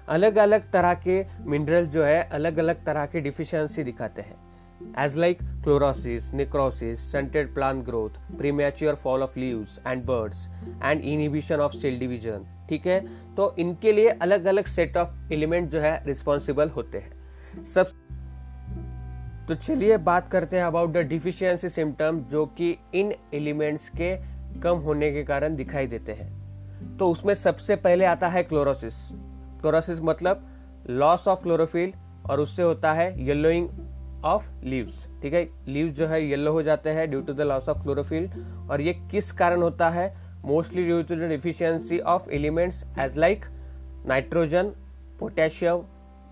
[0.08, 4.36] अलग अलग तरह के मिनरल जो है अलग अलग तरह के डिफिशियंसी दिखाते हैं।
[4.98, 10.40] As like chlorosis, necrosis stunted plant growth, premature fall of leaves and birds,
[10.82, 12.40] and inhibition of cell division.
[12.68, 13.00] ठीक है?
[13.34, 17.86] तो इनके लिए अलग अलग सेट ऑफ़ एलिमेंट जो है रिस्पॉन्सिबल होते हैं। सब
[19.48, 24.16] तो चलिए बात करते हैं अबाउट द डिफिशियंसी सिम्टम जो कि इन एलिमेंट्स के
[24.60, 28.94] कम होने के कारण दिखाई देते हैं। तो उसमें सबसे पहले आता है क्लोरोसिस
[29.60, 30.46] क्लोरोसिस मतलब
[30.90, 31.92] लॉस ऑफ़ क्लोरोफिल
[32.30, 33.68] और उससे होता है येलोइंग
[34.24, 35.48] ऑफ़ लीव्स ठीक है?
[35.68, 38.30] लीव्स जो है येलो हो जाते हैं due to the loss of chlorophyll
[38.70, 40.14] और ये किस कारण होता है?
[40.44, 43.44] Mostly due to the deficiency of elements as like
[44.06, 44.72] nitrogen
[45.20, 45.84] potassium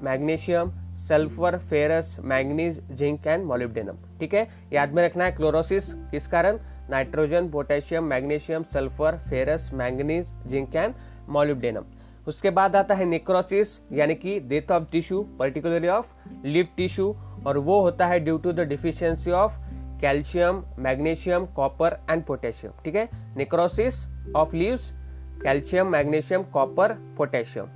[0.03, 0.73] magnesium
[1.11, 4.47] sulphur, ferrous, manganese, zinc and molybdenum ठीक है?
[4.73, 6.59] याद में रखना है क्लोरोसिस किस कारण?
[6.91, 10.95] Nitrogen potassium magnesium sulphur ferrous, manganese, zinc and
[11.29, 11.85] molybdenum
[12.29, 17.15] उसके बाद आता है निक्रोसिस यानी कि death of tissue particularly of leaf tissue
[17.47, 19.59] और वो होता है due to the deficiency of
[20.01, 23.09] calcium magnesium copper and potassium ठीक है?
[23.37, 24.91] Necrosis of leaves
[25.43, 27.67] calcium magnesium copper potassium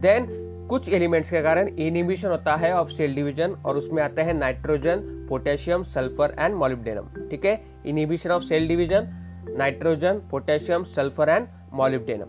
[0.00, 0.26] then
[0.68, 5.00] कुछ एलिमेंट्स के कारण इनिबिशन होता है ऑफ़ सेल डिवीज़न और उसमें आता है nitrogen
[5.28, 7.60] potassium sulphur and molybdenum ठीक है?
[7.86, 9.08] Inhibition of cell division
[9.58, 12.28] nitrogen potassium sulphur and molybdenum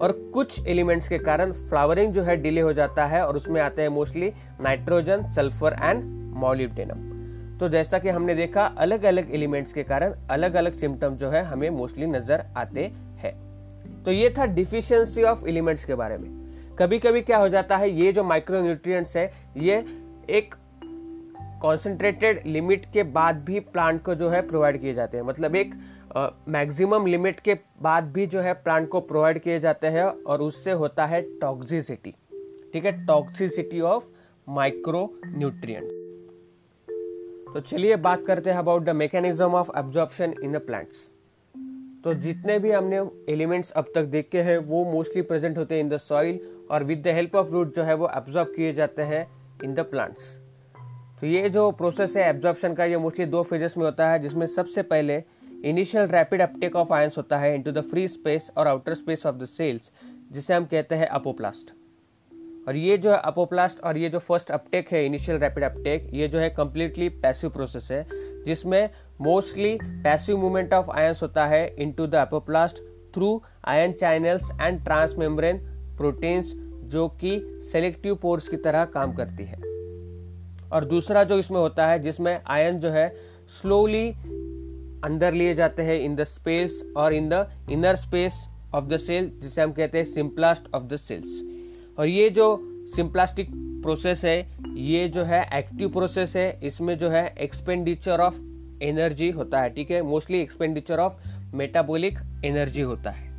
[0.00, 3.82] और कुछ एलिमेंट्स के कारण फ्लावरिंग जो है डिले हो जाता है और उसमें आते
[3.82, 6.02] हैं mostly nitrogen sulphur and
[6.36, 7.08] molybdenum
[7.58, 11.42] तो जैसा कि हमने देखा अलग अलग एलिमेंट्स के कारण अलग अलग सिम्टम जो है
[11.44, 13.32] हमें मोस्टली नज़र आते हैं।
[14.04, 16.39] तो ये था डिफिशियंसी ऑफ़ एलिमेंट्स के बारे में।
[16.80, 19.84] कभी कभी क्या हो जाता है ये जो माइक्रो न्यूट्रिएंट्स है ये
[20.30, 20.54] एक
[21.62, 25.74] कॉन्सेंट्रेटेड लिमिट के बाद भी प्लांट को जो है प्रोवाइड किए जाते हैं। मतलब एक
[26.48, 30.40] मैक्सिमम uh, लिमिट के बाद भी जो है प्लांट को प्रोवाइड किए जाते हैं और
[30.40, 32.14] उससे होता है टॉक्सिसिटी
[32.72, 33.06] ठीक है?
[33.06, 34.04] टॉक्सिसिटी ऑफ़
[34.48, 35.84] माइक्रो न्यूट्रिएंट
[37.54, 41.10] तो चलिए बात करते हैं about the mechanism of absorption in the plants
[42.04, 42.96] तो जितने भी हमने
[43.32, 47.02] एलिमेंट्स अब तक देखे हैं वो मोस्टली प्रेजेंट होते हैं इन द सॉइल और with
[47.02, 49.26] the help of root जो है वो एब्जॉर्ब किए जाते हैं
[49.64, 50.36] इन द प्लांट्स
[51.20, 54.46] तो ये जो प्रोसेस है एब्जॉर्प्शन का, ये मोस्टली दो फेजेस में होता है, जिसमें
[54.46, 55.22] सबसे पहले
[55.64, 59.36] initial rapid uptake of ions होता है इनटू द फ्री स्पेस और outer space of
[59.36, 59.90] the cells
[60.32, 61.74] जिसे हम कहते हैं अपोप्लास्ट
[62.68, 66.28] और ये जो है अपोप्लास्ट और ये जो फ़र्स्ट अपटेक है इनिशियल रैपिड अपटेक ये
[66.28, 68.04] जो है कम्प्लीटली पैसिव प्रोसेस है,
[68.44, 72.82] जिसमें mostly passive movement of ions होता है into the apoplast
[73.14, 75.58] through ion channels and transmembrane
[76.00, 76.52] proteins
[76.90, 79.58] जो कि सेलेक्टिव पोर्स की तरह काम करती है।
[80.72, 83.08] और दूसरा जो इसमें होता है, जिसमें आयन जो है
[83.60, 84.08] स्लोली
[85.04, 88.34] अंदर लिए जाते हैं इन द स्पेस और in the inner space
[88.74, 91.40] of the cell जिसे हम कहते हैं सिंपलास्ट ऑफ़ द सेल्स
[91.98, 92.46] और ये जो
[92.96, 93.50] सिंप्लास्टिक
[93.82, 94.38] प्रोसेस है,
[94.76, 98.40] ये जो है एक्टिव प्रोसेस है, इसमें जो है एक्सपेंडिचर ऑफ़
[98.82, 100.02] एनर्जी होता है, ठीक है?
[100.02, 101.16] Mostly expenditure of
[101.54, 103.29] metabolic energy होता है।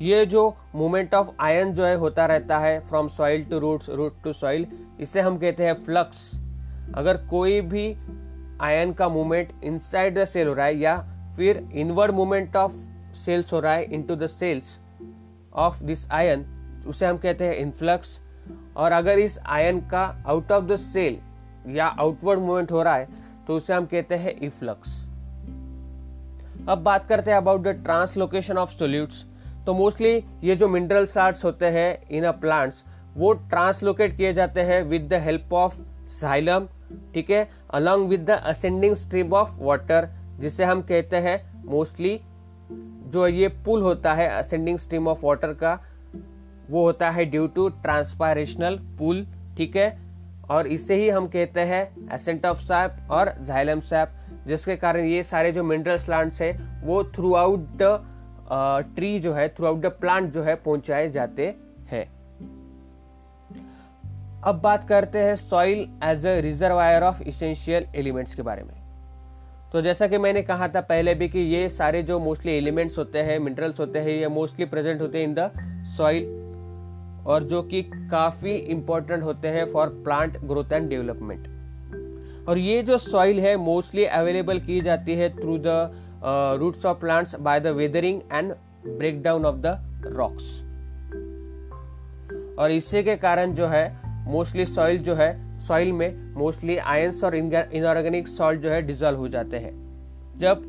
[0.00, 4.12] ये जो मूवमेंट ऑफ़ आयन जो है, होता रहता है from soil to root root
[4.24, 4.66] to soil
[5.00, 6.40] इसे हम कहते हैं फ्लक्स
[6.94, 7.96] अगर कोई भी
[8.60, 10.96] आयन का मूवमेंट इनसाइड द सेल हो रहा है, या
[11.36, 12.72] फिर इनवर्ड मूवमेंट ऑफ़
[13.14, 14.78] सेल्स हो रहा है into the cells
[15.54, 16.46] of this ion
[16.86, 18.20] उसे हम कहते हैं इनफ्लक्स
[18.76, 21.18] और अगर इस आयन का आउट ऑफ़ द सेल
[21.76, 23.08] या आउटवर्ड मूवमेंट हो रहा है
[23.46, 25.04] तो उसे हम कहते हैं इफ्लक्स
[26.68, 29.24] अब बात करते हैं about the translocation of solutes
[29.70, 32.82] तो मोस्टली ये जो मिनरल सार्ट्स होते हैं इन अ प्लांट्स
[33.16, 35.74] वो ट्रांसलोकेट किए जाते हैं with the help of
[36.08, 36.66] xylem
[37.14, 37.48] ठीक है?
[37.74, 40.08] Along with the ascending stream of water
[40.40, 42.20] जिसे हम कहते हैं मोस्टली
[43.12, 45.78] जो ये पुल होता है असेंडिंग स्ट्रीम ऑफ़ वाटर का,
[46.70, 49.88] वो होता है ड्यू टू ट्रांसपायरेशनल पुल ठीक है?
[50.50, 55.22] और इसे ही हम कहते हैं एसेंट ऑफ़ सैप और जाइलम सैप जिसके कारण ये
[55.22, 56.52] सारे जो मिनरल प्लांट्स है,
[56.84, 58.09] वो थ्रू आउट द
[58.52, 61.54] ट्री जो है थ्रू आउट द प्लांट जो है, पहुँचाए जाते
[61.90, 62.04] हैं।
[64.42, 68.74] अब बात करते हैं soil as a reservoir of essential elements के बारे में।
[69.72, 73.18] तो जैसा कि मैंने कहा था पहले भी कि ये सारे जो मोस्टली एलिमेंट्स होते
[73.18, 75.50] हैं मिनरल्स होते हैं, ये मोस्टली प्रेजेंट होते हैं इन द
[75.88, 76.24] सॉइल
[77.26, 82.98] और जो कि काफ़ी इंपॉर्टेंट होते हैं for plant growth and development और ये जो
[82.98, 88.20] सॉइल है मोस्टली अवेलेबल की जाती है through the roots of plants by the weathering
[88.32, 88.52] and
[88.86, 90.60] break down of the rocks
[92.58, 93.84] और इसी के कारण जो है
[94.30, 95.30] मोस्टली सॉइल जो है
[95.60, 99.72] सॉइल में मोस्टली आयंस और इनऑर्गेनिक सॉल्ट जो है डिजॉल्व हो जाते हैं।
[100.38, 100.62] जब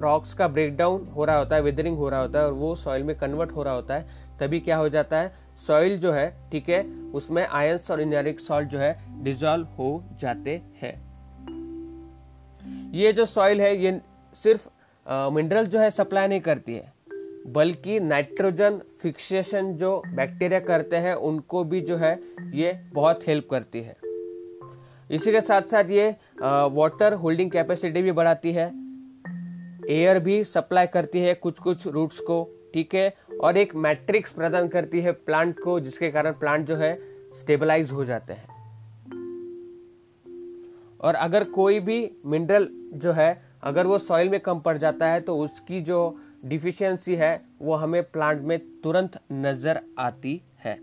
[0.00, 3.02] रॉक्स का ब्रेकडाउन हो रहा होता है वेदरिंग हो रहा होता है और वो सॉइल
[3.02, 4.06] में कन्वर्ट हो रहा होता है,
[4.40, 5.32] तभी क्या हो जाता है?
[5.66, 6.82] सॉइल जो है, ठीक है,
[7.14, 10.94] उसमें आयंस और इनऑर्गेनिक सॉल्ट जो है डिजॉल्व हो जाते हैं।
[12.92, 14.00] ये जो सॉइल है, ये
[14.42, 14.68] सिर्फ़
[15.32, 16.92] मिनरल जो है सप्लाई नहीं करती है,
[17.46, 22.18] बल्कि नाइट्रोजन फिक्सेशन जो बैक्टीरिया करते हैं, उनको भी जो है,
[22.54, 23.96] ये बहुत हेल्प करती है।
[25.10, 26.08] इसी के साथ साथ ये
[26.72, 28.66] वाटर होल्डिंग कैपेसिटी भी बढ़ाती है।
[29.90, 32.42] एयर भी सप्लाई करती है कुछ कुछ रूट्स को,
[32.74, 33.14] ठीक है?
[33.42, 36.98] और एक मैट्रिक्स प्रदान करती है प्लांट को, जिसके कारण प्लांट जो है
[37.34, 38.48] स्टेबलाइज हो जाते हैं।
[41.00, 45.20] और अगर कोई भी मिनरल जो है अगर वो सॉइल में कम पड़ जाता है
[45.20, 50.78] तो उसकी जो डिफिशियंसी है, वो हमें प्लांट में तुरंत नज़र आती है।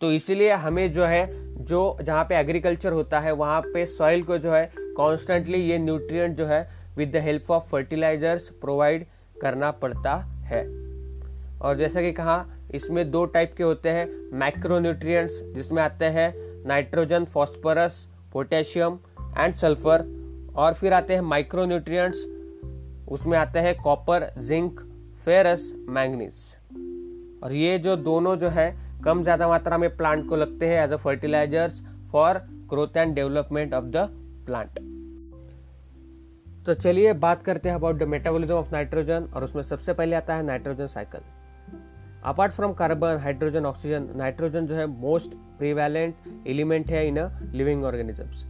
[0.00, 1.26] तो इसीलिए हमें जो है,
[1.64, 6.36] जो जहाँ पे एग्रीकल्चर होता है, वहाँ पे सॉइल को जो है कॉन्स्टेंटली ये न्यूट्रिएंट
[6.36, 9.06] जो है with the help of fertilisers provide
[9.42, 10.62] करना पड़ता है।
[11.58, 14.06] और जैसा कि कहा, इसमें दो टाइप के होते हैं
[14.38, 16.32] मैक्रोन्यूट्रिएंट्स जिसमें आते हैं
[16.66, 18.98] nitrogen phosphorus potassium
[19.38, 20.04] and sulphur
[20.56, 21.62] और फिर आते हैं माइक्रो
[23.08, 24.80] उसमें आते हैं कॉपर जिंक
[25.24, 26.34] फेरस मैंगनीज
[27.42, 30.90] और ये जो दोनों जो है, कम ज़्यादा मात्रा में प्लांट को लगते हैं as
[30.90, 31.82] a fertilisers
[32.12, 32.34] for
[32.70, 33.96] growth and development of the
[34.46, 34.78] plant
[36.66, 40.34] तो चलिए बात करते हैं about the metabolism of nitrogen और उसमें सबसे पहले आता
[40.34, 41.20] है nitrogen cycle
[42.24, 46.14] apart from carbon hydrogen oxygen nitrogen जो है मोस्ट प्रिवेलेंट
[46.46, 47.18] एलिमेंट है in
[47.54, 48.44] living organisms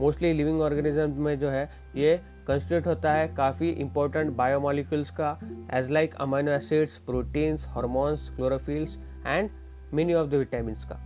[0.00, 5.38] mostly living organism में जो है, ये कंस्टिट्यूट होता है काफ़ी इंपॉर्टेंट बायोमोलिक्यूल्स का
[5.74, 9.50] as like amino acids proteins hormones chlorophylls and
[9.94, 10.98] many of the vitamin का।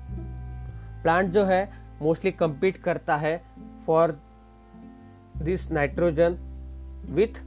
[1.02, 1.62] प्लांट जो है
[2.02, 3.36] मोस्टली कंपीट करता है
[3.86, 4.18] for
[5.42, 6.38] this nitrogen
[7.10, 7.42] with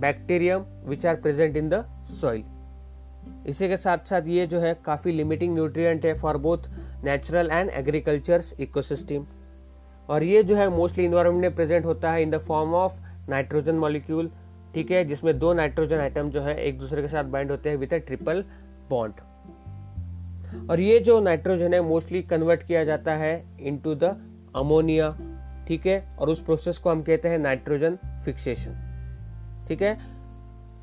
[0.00, 1.84] bacterium which are present in the
[2.20, 2.44] soil
[3.46, 6.68] इसी के साथ साथ ये जो है, काफ़ी लिमिटिंग न्यूट्रिएंट है for both
[7.04, 9.26] natural and agriculture ecosystem
[10.08, 12.94] और ये जो है मोस्टली इन्वायरमेंट में प्रेजेंट होता है in the form of
[13.30, 14.30] nitrogen molecule
[14.74, 17.76] ठीक है, जिसमें दो नाइट्रोजन आइटम जो है एक दूसरे के साथ बाइंड होते हैं
[17.76, 18.44] विद अ ट्रिपल
[18.90, 19.20] बॉन्ड
[20.70, 24.16] और ये जो नाइट्रोजन है मोस्टली कन्वर्ट किया जाता है इनटू द
[24.56, 25.10] अमोनिया
[25.68, 28.72] ठीक है, और उस प्रोसेस को हम कहते हैं नाइट्रोजन फिक्सेशन
[29.68, 29.98] ठीक है?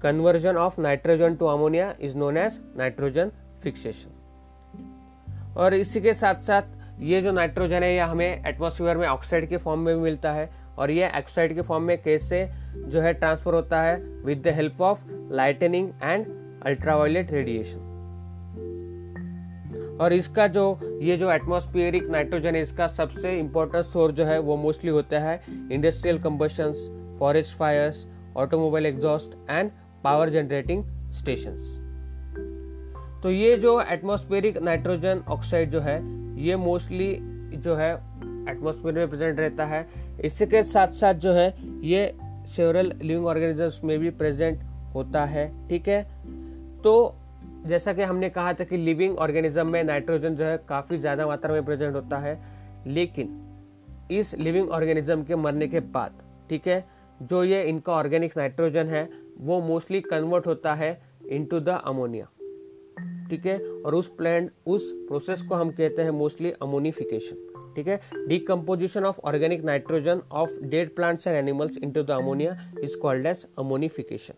[0.01, 3.32] Conversion of nitrogen to ammonia is known as nitrogen
[3.63, 9.47] fixation और इसी के साथ साथ ये जो नाइट्रोजन है, ये हमें एटमोसफियर में ऑक्साइड
[9.49, 13.13] के फॉर्म में भी मिलता है और ये ऑक्साइड के फॉर्म में कैसे जो है
[13.13, 16.25] ट्रांसफ़र होता है with the help of lightning and
[16.65, 17.88] ultraviolet radiation
[20.01, 24.57] और इसका जो, ये जो एटमोस्फियरिक नाइट्रोजन है, इसका सबसे इंपॉर्टेंट सोर्स जो है, वो
[24.57, 26.73] मोस्टली होता है industrial combustion
[27.19, 28.05] forest fires
[28.38, 29.71] automobile exhaust and
[30.03, 30.83] power generating
[31.13, 31.57] station
[33.23, 37.15] तो ये जो एटमोस्फेरिक नाइट्रोजन ऑक्साइड जो है ये मोस्टली
[37.56, 37.93] जो है
[38.49, 39.88] एटमोस्फेयर में प्रेजेंट रहता है।
[40.25, 42.15] इसके साथ साथ जो है, ये
[42.56, 46.02] सेवरल लिविंग ऑर्गेनिजम्स में भी प्रेजेंट होता है, ठीक है?
[46.84, 47.15] तो
[47.65, 51.54] जैसा कि हमने कहा था कि लिविंग ऑर्गेनिज्म में नाइट्रोजन जो है काफ़ी ज़्यादा मात्रा
[51.54, 52.39] में प्रेजेंट होता है,
[52.88, 53.38] लेकिन
[54.12, 56.84] इस लिविंग ऑर्गेनिज्म के मरने के बाद, ठीक है,
[57.21, 60.99] जो ये इनका ऑर्गेनिक नाइट्रोजन है, वो मोस्टली कन्वर्ट होता है
[61.30, 62.28] इनटू द अमोनिया
[63.30, 68.00] ठीक है, और उस प्लांट उस प्रोसेस को हम कहते हैं मोस्टली अमोनिफिकेशन ठीक है?
[68.28, 73.46] Decomposition of organic nitrogen of dead plants and animals into the ammonia is called as
[73.60, 74.34] ammonification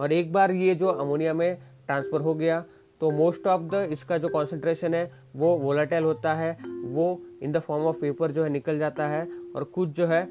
[0.00, 1.54] और एक बार ये जो अमोनिया में
[1.86, 2.64] ट्रांसफ़र हो गया
[3.00, 7.58] तो मोस्ट ऑफ़ द इसका जो कॉन्सेंट्रेशन है, वो वोलाटाइल होता है, वो in the
[7.58, 10.28] form of paper जो है निकल जाता है, और कुछ जो है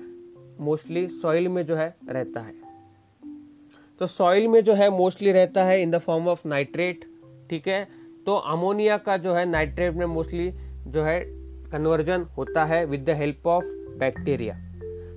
[0.60, 2.54] मोस्टली सॉइल में जो है रहता है।
[4.02, 7.06] तो सॉइल में जो है मोस्टली रहता है in the form of nitrate
[7.50, 7.88] ठीक है?
[8.26, 10.52] तो अमोनिया का जो है नाइट्रेट में मोस्टली
[10.88, 11.20] जो है
[11.72, 13.66] कन्वर्जन होता है with the help of
[14.00, 14.54] bacteria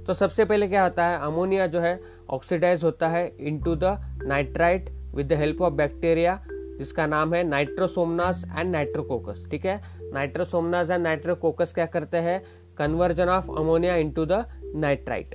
[0.07, 1.19] तो सबसे पहले क्या होता है?
[1.19, 7.07] अमोनिया जो है ऑक्सीडाइज होता है into the nitrite with the help of bacteria जिसका
[7.07, 9.81] नाम है नाइट्रोसोमनास एंड नाइट्रोकोकस ठीक है?
[10.13, 12.43] नाइट्रोसोमनास एंड नाइट्रोकोकस क्या करते हैं?
[12.79, 14.45] Conversion of ammonia into the
[14.77, 15.35] nitrite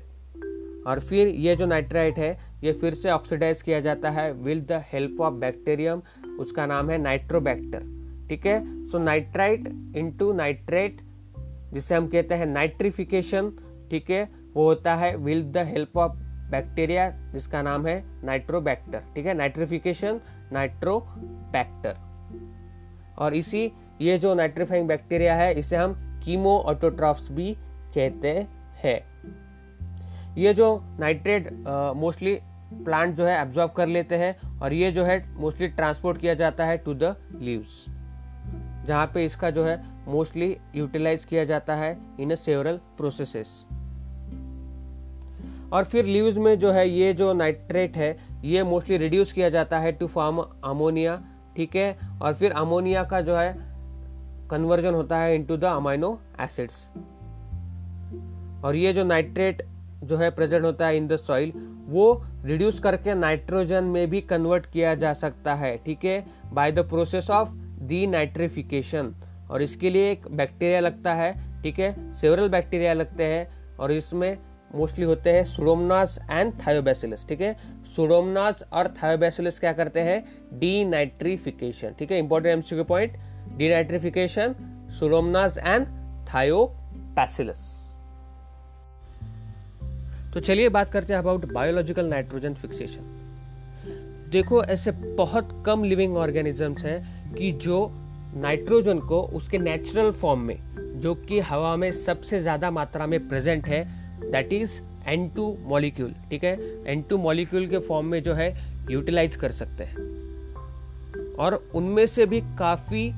[0.87, 4.81] और फिर ये जो नाइट्राइट है, ये फिर से ऑक्सीडाइज किया जाता है with the
[4.93, 6.01] help of bacterium
[6.39, 7.83] उसका नाम है नाइट्रोबैक्टर,
[8.29, 8.87] ठीक है?
[8.87, 9.67] सो नाइट्राइट
[9.97, 11.01] इंटू नाइट्रेट
[11.73, 13.51] जिसे हम कहते हैं नाइट्रिफिकेशन
[13.91, 14.29] ठीक है?
[14.53, 16.11] वो होता है with the help of
[16.51, 19.33] bacteria जिसका नाम है नाइट्रोबैक्टर, ठीक है?
[19.33, 20.19] नाइट्रिफिकेशन
[20.53, 21.95] नाइट्रोबैक्टर
[23.17, 23.71] और इसी,
[24.01, 25.93] ये जो नाइट्रीफाइंग बैक्टीरिया है, इसे हम
[26.25, 27.53] कीमो ऑटोट्रॉफ्स भी
[27.95, 28.47] कहते
[28.83, 28.99] हैं।
[30.37, 30.67] ये जो
[30.99, 31.51] नाइट्रेट
[31.97, 32.37] मोस्टली
[32.83, 36.65] प्लांट जो है एब्जॉर्ब कर लेते हैं और ये जो है मोस्टली ट्रांसपोर्ट किया जाता
[36.65, 37.85] है टू द लीव्स
[38.87, 43.65] जहाँ पे इसका जो है मोस्टली यूटिलाइज किया जाता है इन अ सेवरल प्रोसेसेस
[45.73, 49.79] और फिर लीव्स में जो है ये जो नाइट्रेट है, ये मोस्टली रिड्यूस किया जाता
[49.79, 51.21] है टू फॉर्म अमोनिया
[51.57, 51.97] ठीक है?
[52.21, 53.53] और फिर अमोनिया का जो है
[54.49, 56.89] कन्वर्जन होता है इनटू द अमाइनो एसिड्स
[58.65, 59.63] और ये जो नाइट्रेट
[60.05, 61.51] जो है प्रेजेंट होता है इन द सॉइल
[61.87, 66.23] वो रिड्यूस करके नाइट्रोजन में भी कन्वर्ट किया जा सकता है, ठीक है?
[66.53, 67.49] By the process of
[68.07, 69.13] denitrification
[69.51, 71.31] और इसके लिए एक बैक्टीरिया लगता है,
[71.63, 72.13] ठीक है?
[72.13, 74.37] सेवरल बैक्टीरिया लगते हैं और इसमें
[74.75, 77.55] मोस्टली होते हैं सुडोमनास एंड थायोबैसिलस ठीक है?
[77.95, 80.23] सुडोमनास और थायोबैसिलस क्या करते हैं?
[80.59, 82.19] डी नाइट्रिफिकेशन ठीक है?
[82.19, 83.17] Important MCQ point
[83.69, 84.55] denitrification
[84.99, 85.87] Pseudomonas and
[86.33, 87.74] Thiobacillus
[90.35, 93.13] तो चलिए बात करते हैं अबाउट बायोलॉजिकल नाइट्रोजन फिक्सेशन
[94.31, 97.77] देखो, ऐसे बहुत कम लिविंग ऑर्गेनिजम्स हैं कि जो
[98.35, 103.67] नाइट्रोजन को उसके नेचुरल फॉर्म में, जो कि हवा में सबसे ज़्यादा मात्रा में प्रेजेंट
[103.67, 103.83] है
[104.31, 106.59] that is N two molecule ठीक है?
[106.87, 108.53] एन टू मॉलिक्यूल के फॉर्म में जो है
[108.91, 113.09] यूटिलाइज कर सकते हैं। और उनमें से भी काफ़ी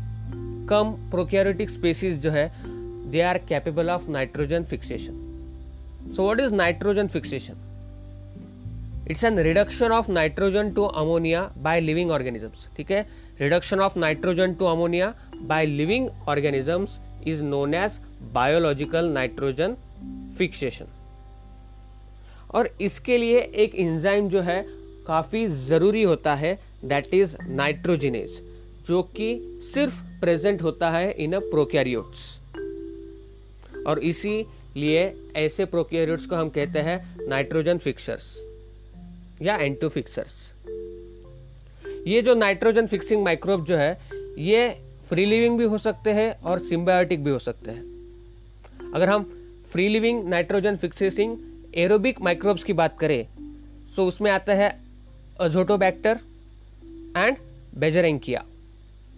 [0.70, 2.52] कम प्रोक्योरिटिक स्पेसीज जो है
[3.12, 5.24] they are capable of nitrogen fixation
[6.16, 7.64] so what is nitrogen fixation
[9.12, 13.06] it's an reduction of nitrogen to ammonia by living organisms ठीक है?
[13.40, 18.00] Reduction of nitrogen to ammonia by living organisms is known as
[18.34, 19.76] biological nitrogen
[20.38, 20.86] fixation
[22.54, 24.62] और इसके लिए एक enzyme जो है
[25.08, 28.42] काफ़ी ज़रूरी होता है दैट इज़ नाइट्रोजिनेज
[28.88, 29.30] जो कि
[29.64, 32.26] सिर्फ़ प्रेजेंट होता है इन अ प्रोकैरियोट्स
[33.88, 34.00] और
[34.78, 38.26] इसीलिए ऐसे प्रोकैरियोट्स को हम कहते हैं नाइट्रोजन फिक्सर्स
[39.42, 40.36] या एंटोफिक्सर्स
[42.08, 43.98] ये जो नाइट्रोजन फिक्सिंग माइक्रोब जो है,
[44.38, 44.70] ये
[45.10, 49.24] फ्री लिविंग भी हो सकते हैं और सिम्बायोटिक भी हो सकते हैं। अगर हम
[49.72, 51.38] free living nitrogen fixing
[51.76, 53.28] aerobic microbes की बात करें
[53.96, 54.70] तो उसमें आता है
[55.42, 56.20] Azotobacter
[57.18, 57.38] and
[57.78, 58.46] Beijerinckia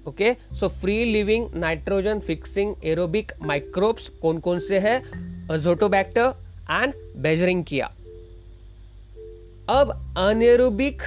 [0.08, 5.29] okay so free living nitrogen fixing aerobic microbes कौन कौन से है?
[5.50, 6.34] अजोटोबैक्टर
[6.72, 7.86] एंड बेजरिंकिया
[9.70, 11.02] अब अनेरोबिक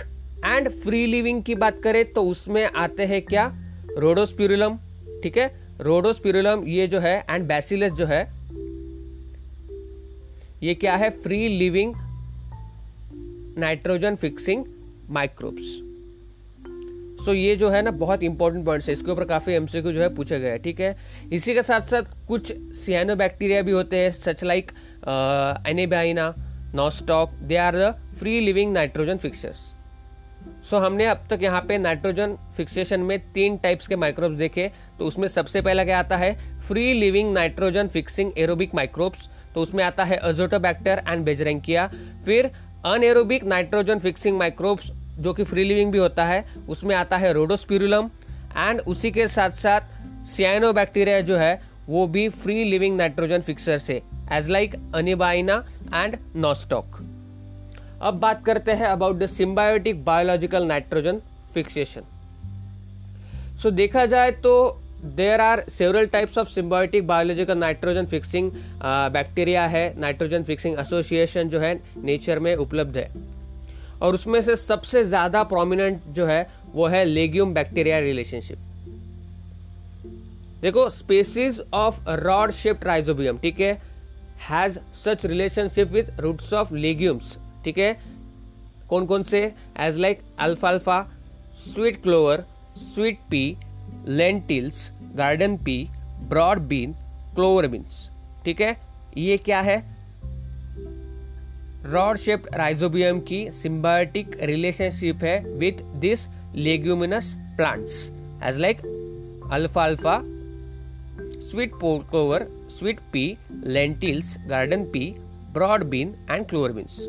[0.45, 3.59] एंड फ्री लिविंग की बात करें तो उसमें आते हैं क्या?
[3.99, 4.76] रोडोस्पिरुलम
[5.22, 5.47] ठीक है?
[5.80, 8.22] रोडोस्पिरुलम ये जो है एंड बैसिलस जो है,
[10.62, 11.11] ये क्या है?
[11.11, 11.95] Free living
[13.59, 14.64] nitrogen fixing
[15.11, 15.91] microbes
[17.25, 20.14] so ये जो है ना, बहुत इंपॉर्टेंट पॉइंट्स है। इसके ऊपर काफ़ी एमसीक्यू जो है
[20.14, 20.97] पूछा गया है, ठीक है?
[21.33, 24.73] इसी के साथ साथ कुछ सियानो बैक्टीरिया भी होते हैं such like
[25.68, 26.35] Anabaena
[26.75, 29.73] Nostoc they are the free living nitrogen fixers
[30.70, 35.07] so हमने अब तक यहाँ पे नाइट्रोजन फिक्सेशन में तीन टाइप्स के माइक्रोब्स देखे। तो
[35.07, 36.33] उसमें सबसे पहला क्या आता है?
[36.68, 41.87] Free living nitrogen fixing aerobic microbes तो उसमें आता है अजोटोबैक्टर एंड बेजरेंकिया
[42.27, 42.51] फिर
[42.87, 48.11] अनएरोबिक नाइट्रोजन फिक्सिंग माइक्रोब्स जो कि फ्री लिविंग भी होता है, उसमें आता है रोडोस्पिरुलम
[48.57, 53.79] एंड उसी के साथ साथ सियानो बैक्टीरिया जो है, वो भी फ्री लिविंग नाइट्रोजन फिक्सर
[53.79, 54.03] से
[54.33, 57.01] as like Anabaena and Nostoc
[58.03, 61.21] अब बात करते हैं about the symbiotic biological nitrogen
[61.55, 62.03] fixation
[63.63, 64.55] so देखा जाए तो
[65.17, 68.51] there are several types of symbiotic biological nitrogen fixing
[69.13, 73.09] bacteria है नाइट्रोजन फिक्सिंग एसोसिएशन जो है नेचर में उपलब्ध है.
[74.03, 78.59] और उसमें से सबसे ज़्यादा प्रोमिनेंट जो है, वो है लेग्यूम बैक्टीरिया रिलेशनशिप
[80.63, 83.73] देखो species of rod shaped Rhizobium ठीक है
[84.51, 87.97] has such relationship with roots of legumes ठीक है?
[88.89, 89.53] कौन कौन से?
[89.81, 91.03] As like अल्फाल्फा
[91.65, 92.45] sweet clover
[92.79, 93.57] sweet pea
[94.09, 95.77] lentils garden pea
[96.29, 96.93] broad bean
[97.35, 98.09] clover beans
[98.45, 98.77] ठीक है?
[99.17, 99.91] ये क्या है?
[101.85, 108.11] रॉड शेप्ड राइजोबियम की सिम्बायोटिक रिलेशनशिप है with this leguminous plants
[108.43, 108.78] as like
[109.53, 110.22] alpha alpha
[111.85, 115.14] clover sweet pea lentils garden pea
[115.53, 117.01] broad bean and clover beans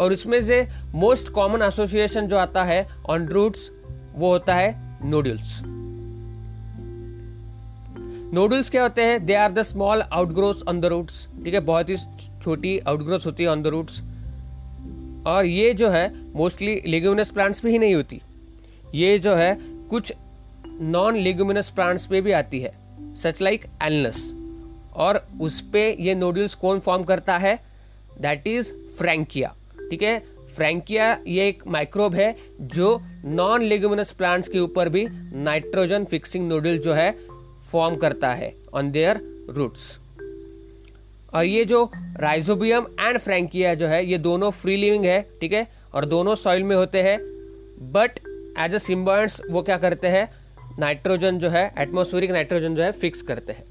[0.00, 3.70] और इसमें से मोस्ट कॉमन एसोसिएशन जो आता है ऑन रूट्स
[4.14, 5.60] वो होता है नूडल्स
[8.34, 9.26] नूडल्स क्या होते हैं?
[9.26, 11.60] They are the small outgrowth on the roots ठीक है?
[11.60, 11.96] बहुत ही
[12.44, 14.00] छोटी आउटग्रोथ होती है ऑन द रूट्स
[15.26, 18.20] और ये जो है मोस्टली लेग्यूमिनस प्लांट्स में ही नहीं होती।
[18.94, 19.56] ये जो है,
[19.90, 20.12] कुछ
[20.80, 22.72] नॉन लेग्यूमिनस प्लांट्स में भी आती है।
[23.16, 24.32] सच लाइक एलनस
[24.96, 27.58] और उस पर यह नोडल्स कौन फॉर्म करता है?
[28.20, 29.54] दैट इज़ फ्रैंकिया
[29.90, 30.18] ठीक है?
[30.56, 36.78] फ्रैंकिया ये एक माइक्रोब है, जो नॉन लेग्यूमिनस प्लांट्स के ऊपर भी नाइट्रोजन फिक्सिंग नोडल
[36.78, 37.10] जो है
[37.72, 39.98] फॉर्म करता है ऑन देयर रूट्स
[41.34, 45.66] और ये जो राइजोबियम एंड फ्रैंकिया जो है, ये दोनों फ्री लिविंग है, ठीक है?
[45.94, 47.18] और दोनों सॉइल में होते हैं।
[47.92, 48.18] बट
[48.58, 50.28] एज अ सिम्बॉन्स वो क्या करते हैं?
[50.78, 53.64] नाइट्रोजन जो है एटमोस्फेरिक नाइट्रोजन जो है फिक्स करते हैं।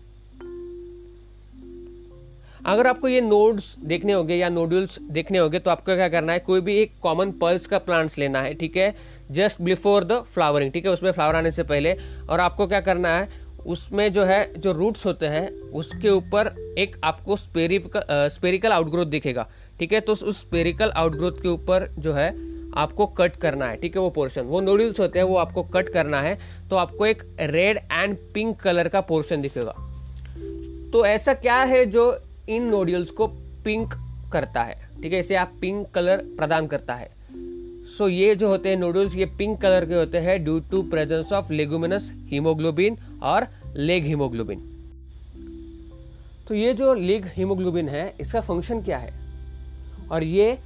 [2.65, 6.39] अगर आपको ये नोड्स देखने होंगे या नोड्यूल्स देखने होंगे तो आपको क्या करना है?
[6.39, 8.95] कोई भी एक कॉमन पल्स का प्लांट्स लेना है, ठीक है?
[9.31, 10.91] जस्ट बिफोर द फ्लावरिंग ठीक है?
[10.91, 11.97] उसमें फ्लावर आने से पहले।
[12.29, 13.42] और आपको क्या करना है?
[13.67, 19.49] उसमें जो है, जो रूट्स होते हैं, उसके ऊपर एक आपको स्पेरिकल स्पेरिकल आउटग्रोथ दिखेगा।
[19.79, 19.99] ठीक है?
[19.99, 24.01] तो उस स्पेरिकल आउटग्रोथ के ऊपर जो है, आपको कट करना है। ठीक है?
[24.01, 26.39] वो पोर्शन वो नूडल्स होते हैं, वो आपको कट करना है।
[26.69, 29.75] तो आपको एक रेड एंड पिंक कलर का पोर्शन दिखेगा।
[30.91, 33.27] तो ऐसा क्या है जो इन नूडल्स को
[33.63, 33.93] पिंक
[34.33, 34.89] करता है?
[35.01, 35.19] ठीक है?
[35.19, 37.22] इसे आप पिंक कलर प्रदान करता है।
[37.97, 41.33] सो ये जो होते हैं नूडल्स ये पिंक कलर के होते हैं due to presence
[41.33, 44.69] of leguminous haemoglobin और लेग हीमोग्लोबिन
[46.47, 49.11] तो ये जो लेग हीमोग्लोबिन है, इसका फ़ंक्शन क्या है?
[50.11, 50.57] और ये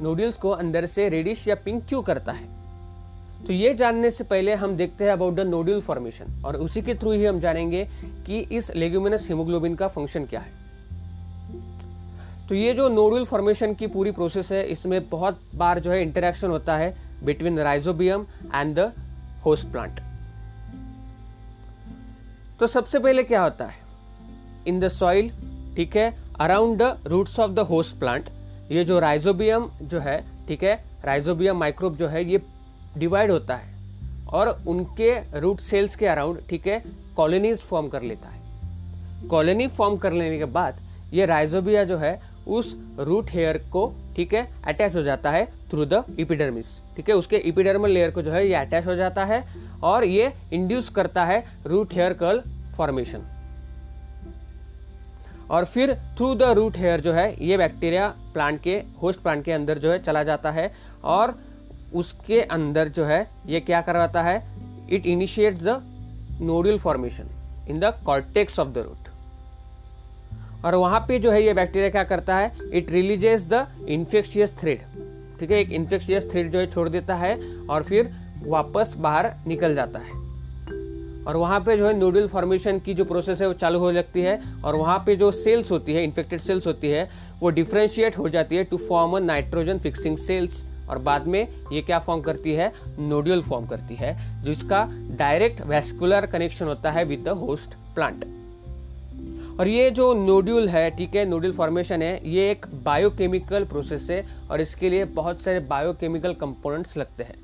[0.00, 2.48] नूडल्स को अंदर से रेडिश या पिंक क्यों करता है?
[3.46, 6.94] तो ये जानने से पहले हम देखते हैं अबाउट द नोड्यूल फॉर्मेशन और उसी के
[6.94, 7.84] थ्रू ही हम जानेंगे
[8.26, 10.65] कि इस लेग्यूमिनस हीमोग्लोबिन का फ़ंक्शन क्या है.
[12.48, 16.50] तो ये जो नोडुल फॉर्मेशन की पूरी प्रोसेस है, इसमें बहुत बार जो है इंटरेक्शन
[16.50, 16.94] होता है
[17.24, 18.92] between Rhizobium and the
[19.44, 20.00] host plant
[22.60, 23.84] तो सबसे पहले क्या होता है?
[24.68, 25.30] इन द सॉइल
[25.76, 28.30] ठीक है around the roots of the host plant
[28.70, 30.18] ये जो राइजोबियम जो है,
[30.48, 30.74] ठीक है
[31.04, 32.42] राइजोबियम माइक्रोब जो है, ये
[32.98, 33.74] डिवाइड होता है
[34.28, 36.82] और उनके रूट सेल्स के अराउंड ठीक है
[37.16, 40.80] कॉलोनीज फॉर्म कर लेता है। कॉलोनी फॉर्म कर लेने के बाद
[41.14, 45.84] ये राइजोबिया जो है उस रूट हेयर को, ठीक है अटैच हो जाता है थ्रू
[45.84, 46.66] द इपिडर्मिस
[46.96, 49.44] ठीक है, उसके इपिडर्मल लेयर को जो है, ये अटैच हो जाता है
[49.84, 52.42] और ये इंड्यूस करता है रूट हेयर कर्ल
[52.76, 53.26] फॉर्मेशन
[55.50, 59.52] और फिर थ्रू द रूट हेयर जो है, ये बैक्टीरिया प्लांट के होस्ट प्लांट के
[59.52, 60.70] अंदर जो है चला जाता है
[61.04, 61.38] और
[61.94, 64.36] उसके अंदर जो है, ये क्या करवाता है
[64.90, 65.80] it initiate the
[66.42, 67.28] nodal formation
[67.70, 69.05] in the cortex of the root
[70.64, 72.52] और वहाँ पे जो है ये बैक्टीरिया क्या करता है?
[72.72, 74.82] It releases the infectious thread
[75.40, 75.58] ठीक है?
[75.60, 77.38] एक इन्फेक्शियस थ्रेड जो है छोड़ देता है
[77.70, 78.10] और फिर
[78.42, 80.24] वापस बाहर निकल जाता है।
[81.24, 84.20] और वहाँ पे जो है नूडल फॉर्मेशन की जो प्रोसेस है वो चालू हो लगती
[84.20, 87.08] है और वहाँ पे जो सेल्स होती है इन्फेक्टेड सेल्स होती है,
[87.40, 91.82] वो डिफ्रेंशिएट हो जाती है to form a nitrogen fixing cells और बाद में ये
[91.82, 92.72] क्या फॉर्म करती है?
[92.98, 94.88] नोड्यूल फॉर्म करती है, जिसका
[95.18, 98.24] डायरेक्ट वेस्कुलर कनेक्शन होता है विद द होस्ट प्लांट
[99.58, 104.24] और ये जो नोड्यूल है, ठीक है नोड्यूल फॉर्मेशन है, ये एक बायोकेमिकल प्रोसेस है
[104.50, 107.34] और इसके लिए बहुत सारे बायोकेमिकल कंपोनेंट्स लगते हैं।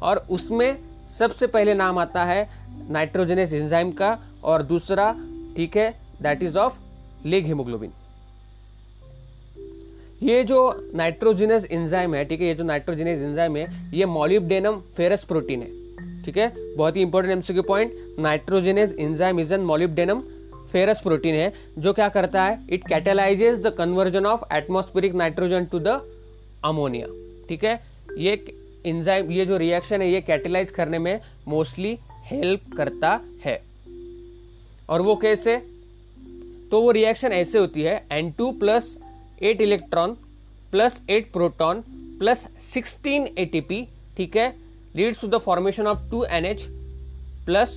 [0.00, 0.76] और उसमें
[1.10, 2.48] सबसे पहले नाम आता है
[2.90, 5.12] नाइट्रोजनस एंजाइम का और दूसरा,
[5.56, 5.90] ठीक है
[6.22, 6.78] that is of
[7.26, 7.92] leg haemoglobin
[10.22, 15.24] ये जो नाइट्रोजिनस एंजाइम है, ठीक है, ये जो नाइट्रोजिनस एंजाइम है, ये मॉलिब्डेनम फेरस
[15.24, 20.22] प्रोटीन है, ठीक है, बहुत ही important MCQ point nitrogenase enzyme is an molybdenum
[20.72, 22.58] ferrous protein है, जो क्या करता है?
[22.70, 26.00] It catalyses the conversion of atmospheric nitrogen to the
[26.64, 27.06] ammonia
[27.48, 27.80] ठीक है?
[28.18, 28.32] ये
[28.86, 33.60] एंजाइम ये जो रिएक्शन है, ये कैटेलाइज करने में मोस्टली हेल्प करता है।
[34.88, 35.56] और वो कैसे?
[36.70, 38.96] तो वो रिएक्शन ऐसे होती है N two plus
[39.42, 40.16] eight electron
[40.72, 41.82] plus eight proton
[42.18, 44.48] plus sixteen ATP ठीक है?
[44.96, 46.62] Leads to the formation of two N H
[47.46, 47.76] plus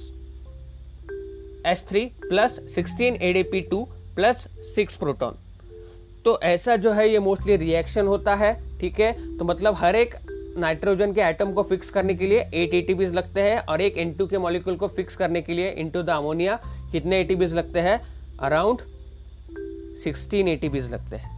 [1.66, 3.84] S three plus sixteen ADP two
[4.16, 5.36] plus six proton
[6.26, 9.38] तो ऐसा जो है ये मोस्टली रिएक्शन होता है, ठीक है?
[9.38, 10.16] तो मतलब हर एक
[10.58, 14.14] नाइट्रोजन के एटम को फिक्स करने के लिए एट एटीपीज लगते हैं और एक एन
[14.14, 16.60] टू के मॉलिक्यूल को फिक्स करने के लिए इनटू द अमोनिया
[16.92, 18.00] कितने एटीपीज लगते हैं?
[18.40, 18.82] अराउंड
[20.04, 21.34] सिक्सटीन एटीपीज लगते हैं।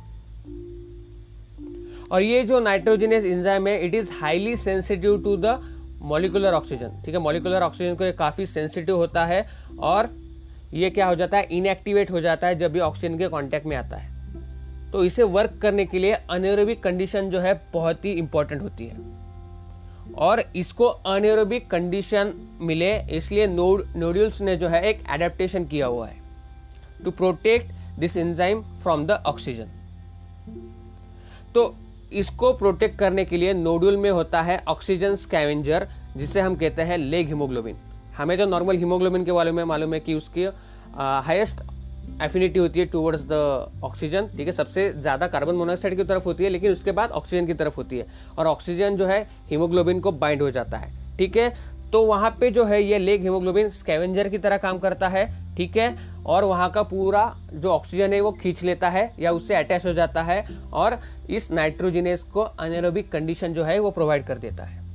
[2.11, 5.59] और ये जो नाइट्रोजनस इंजाइम है it is highly sensitive to the
[6.01, 7.21] molecular oxygen, ठीक है?
[7.21, 9.45] मोलिकुलर ऑक्सीजन को ये काफ़ी सेंसिटिव होता है
[9.79, 10.09] और
[10.73, 11.47] ये क्या हो जाता है?
[11.47, 15.57] इनएक्टिवेट हो जाता है जब ये ऑक्सीजन के कांटेक्ट में आता है। तो इसे वर्क
[15.61, 19.15] करने के लिए अनेरोबिक कंडीशन जो है बहुत ही इंपॉर्टेंट होती है।
[20.17, 26.07] और इसको अनेरोबिक कंडीशन मिले, इसलिए नोड नोड्यूल्स ने जो है एक एडेप्टेशन किया हुआ
[26.07, 26.15] है
[27.03, 29.71] to protect this enzyme from the oxygen
[31.55, 31.73] तो
[32.11, 35.87] इसको प्रोटेक्ट करने के लिए नोड्यूल में होता है ऑक्सीजन स्कैवेंजर
[36.17, 37.75] जिसे हम कहते हैं लेग हीमोग्लोबिन
[38.17, 40.45] हमें जो नॉर्मल हीमोग्लोबिन के बारे में मालूम है कि उसकी
[40.95, 41.61] हाइस्ट
[42.21, 43.33] एफिनिटी होती है टूवर्ड्स द
[43.83, 44.53] ऑक्सीजन ठीक है?
[44.53, 47.97] सबसे ज़्यादा कार्बन मोनोऑक्साइड की तरफ़ होती है, लेकिन उसके बाद ऑक्सीजन की तरफ़ होती
[47.97, 48.05] है।
[48.37, 51.53] और ऑक्सीजन जो है हीमोग्लोबिन को बाइंड हो जाता है, ठीक है?
[51.93, 55.25] तो वहाँ पे जो है ये लेग हीमोग्लोबिन स्कैवेंजर की तरह काम करता है,
[55.55, 55.95] ठीक है?
[56.25, 59.93] और वहाँ का पूरा जो ऑक्सीजन है वो खींच लेता है या उससे अटैच हो
[59.93, 64.85] जाता है और इस नाइट्रोजिनेस को अनेरोबिक कंडीशन जो है वो प्रोवाइड कर देता है।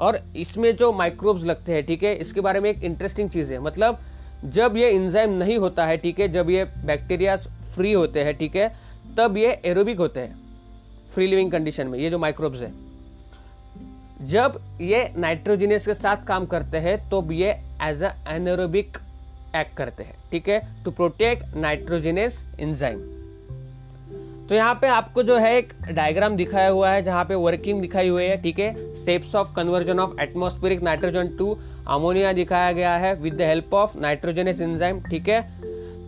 [0.00, 2.14] और इसमें जो माइक्रोब्स लगते हैं, ठीक है?
[2.14, 3.98] इसके बारे में एक इंटरेस्टिंग चीज़ है। मतलब
[4.44, 6.28] जब ये इंजाइम नहीं होता है, ठीक है?
[6.28, 7.36] जब ये बैक्टीरिया
[7.74, 8.72] फ्री होते हैं, ठीक है?
[9.18, 10.40] तब ये एरोबिक होते हैं
[11.14, 12.91] फ्री लिविंग कंडीशन में, ये जो माइक्रोब्स है।
[14.22, 17.50] जब ये नाइट्रोजिनियस के साथ काम करते हैं तो ये
[17.82, 18.98] एज एनरोबिक
[19.56, 20.60] एक्ट करते हैं, ठीक है?
[20.84, 22.98] टू प्रोटेक्ट नाइट्रोजिनियस इंजाइम
[24.48, 28.08] तो यहाँ पे आपको जो है एक डायग्राम दिखाया हुआ है, जहाँ पे वर्किंग दिखाई
[28.08, 28.94] हुई है, ठीक है?
[28.94, 31.56] Steps of conversion of atmospheric nitrogen to
[31.88, 35.40] ammonia दिखाया गया है with the help of nitrogenase enzyme ठीक है?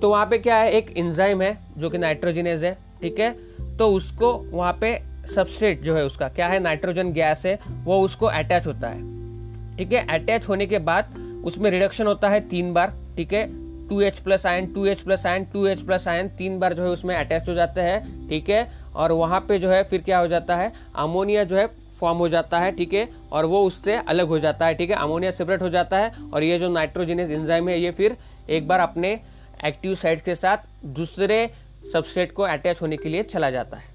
[0.01, 0.71] तो वहाँ पे क्या है?
[0.73, 3.31] एक एंजाइम है, जो कि नाइट्रोजनस है, ठीक है?
[3.79, 4.95] तो उसको वहाँ पे
[5.27, 6.61] सबस्ट्रेट जो है उसका, क्या है?
[6.61, 10.07] नाइट्रोजन गैस है, वो उसको अटैच होता है। ठीक है?
[10.07, 11.15] अटैच होने के बाद
[11.45, 13.65] उसमें रिडक्शन होता है तीन बार, ठीक है?
[13.89, 16.83] Two H plus ion two H plus ion two H plus ion तीन बार जो
[16.83, 18.73] है उसमें अटैच हो जाते हैं, ठीक है?
[18.95, 20.73] और वहाँ पे जो है फिर क्या हो जाता है?
[20.95, 21.67] अमोनिया जो है
[22.01, 23.09] फॉर्म हो जाता है, ठीक है?
[23.33, 24.97] और वो उससे अलग हो जाता है, ठीक है?
[24.97, 28.17] अमोनिया सेपरेट हो जाता है, और ये जो नाइट्रोजिनस इंजाइम है, ये फिर
[28.51, 29.21] एक बार अपने
[29.65, 31.51] एक्टिव साइड के साथ दूसरे
[31.93, 33.94] सबस्ट्रेट को अटैच होने के लिए चला जाता है।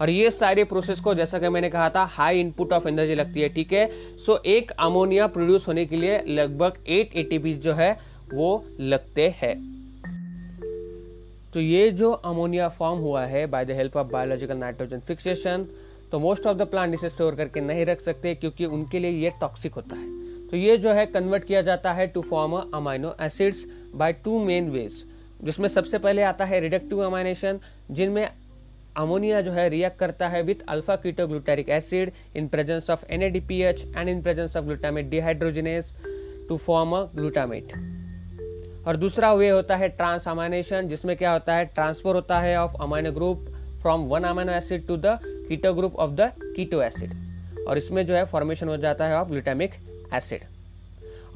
[0.00, 3.40] और ये सारे प्रोसेस को, जैसा कि मैंने कहा था हाई इनपुट ऑफ़ एनर्जी लगती
[3.40, 3.88] है, ठीक है?
[4.18, 7.92] सो एक अमोनिया प्रोड्यूस होने के लिए लगभग एट एटीपी जो है,
[8.34, 9.54] वो लगते हैं।
[11.54, 15.66] तो ये जो अमोनिया फॉर्म हुआ है by the help of biological nitrogen fixation
[16.12, 19.30] तो मोस्ट ऑफ़ द प्लांट इसे स्टोर करके नहीं रख सकते, क्योंकि उनके लिए ये
[19.40, 23.64] टॉक्सिक होता है। तो ये जो है कन्वर्ट किया जाता है to form amino acids
[23.94, 25.04] by two main ways
[25.44, 27.58] जिसमें सबसे पहले आता है रिडक्टिव अमाइनेशन
[27.90, 28.28] जिनमें
[28.96, 34.08] अमोनिया जो है रिएक्ट करता है with alpha ketoglutaric acid in presence of NADPH and
[34.08, 35.94] in presence of glutamate dehydrogenase
[36.48, 37.72] to form a glutamate
[38.86, 41.64] और दूसरा वे होता है ट्रांस अमाइनेशन जिसमें क्या होता है?
[41.64, 43.46] ट्रांसफ़र होता है of amino group
[43.82, 45.18] from one amino acid to the
[45.48, 47.14] keto group of the keto acid
[47.68, 49.74] और इसमें जो है फॉर्मेशन हो जाता है ऑफ़ ग्लूटामिक
[50.14, 50.44] एसिड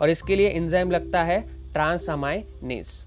[0.01, 1.41] और इसके लिए इंजाइम लगता है
[1.73, 3.05] ट्रांसअमाइनेस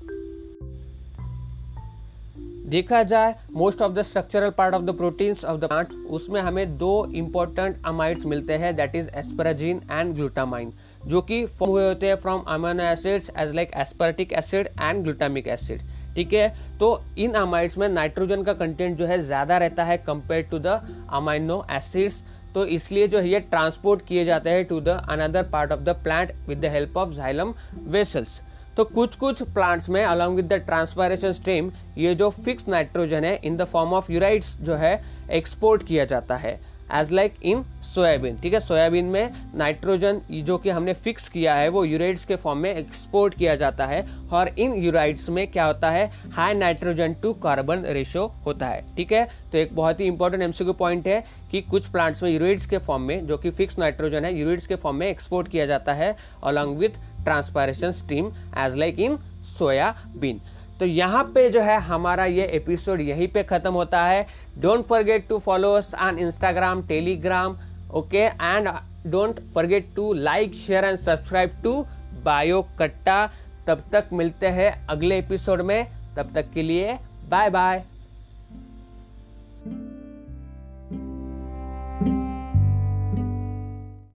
[2.74, 6.78] देखा जाए most of the structural part of the proteins of the plants उसमें हमें
[6.78, 10.72] दो इंपॉर्टेंट अमाइड्स मिलते हैं that is asparagine and glutamine
[11.08, 15.48] जो कि फॉर्म हुए होते हैं from amino acids as like aspartic acid and glutamic
[15.48, 15.82] acid
[16.16, 16.48] ठीक है?
[16.80, 20.80] तो इन अमाइड्स में नाइट्रोजन का कंटेंट जो है ज़्यादा रहता है compare to the
[21.14, 22.22] amino acids
[22.54, 25.96] तो इसलिए जो है ये ट्रांसपोर्ट किए जाते हैं to the another part of the
[26.04, 27.54] plant with the help of xylem
[27.88, 28.42] vessels
[28.78, 33.36] तो कुछ कुछ प्लांट्स में along with the transpiration stream ये जो फिक्स नाइट्रोजन है
[33.44, 35.02] in the form of ureides जो है
[35.32, 36.60] एक्सपोर्ट किया जाता है।
[36.94, 38.60] एज लाइक इन सोयाबीन ठीक है?
[38.60, 43.34] सोयाबीन में नाइट्रोजन जो कि हमने फिक्स किया है, वो यूराइड्स के फॉर्म में एक्सपोर्ट
[43.34, 46.10] किया जाता है और इन यूराइड्स में क्या होता है?
[46.34, 49.28] High nitrogen to carbon ratio होता है। ठीक है?
[49.52, 53.04] तो एक बहुत ही इंपॉर्टेंट एमसीक्यू पॉइंट है कि कुछ प्लांट्स में यूराइड्स के फॉर्म
[53.04, 56.78] में जो कि फिक्स नाइट्रोजन है यूराइड्स के फॉर्म में एक्सपोर्ट किया जाता है along
[56.78, 59.18] with transpiration steam as like in
[59.58, 60.42] soybean
[60.80, 64.26] तो यहाँ पे जो है हमारा ये एपिसोड यहीं पे ख़त्म होता है।
[64.60, 67.58] Don't forget to followers on Instagram Telegram
[67.94, 68.70] okay and
[69.08, 71.86] don't forget to like share and subscribe to
[72.24, 73.26] bio Katta
[73.68, 76.98] तब तक मिलते हैं अगले एपिसोड में। तब तक के लिए
[77.30, 77.84] बाय बाय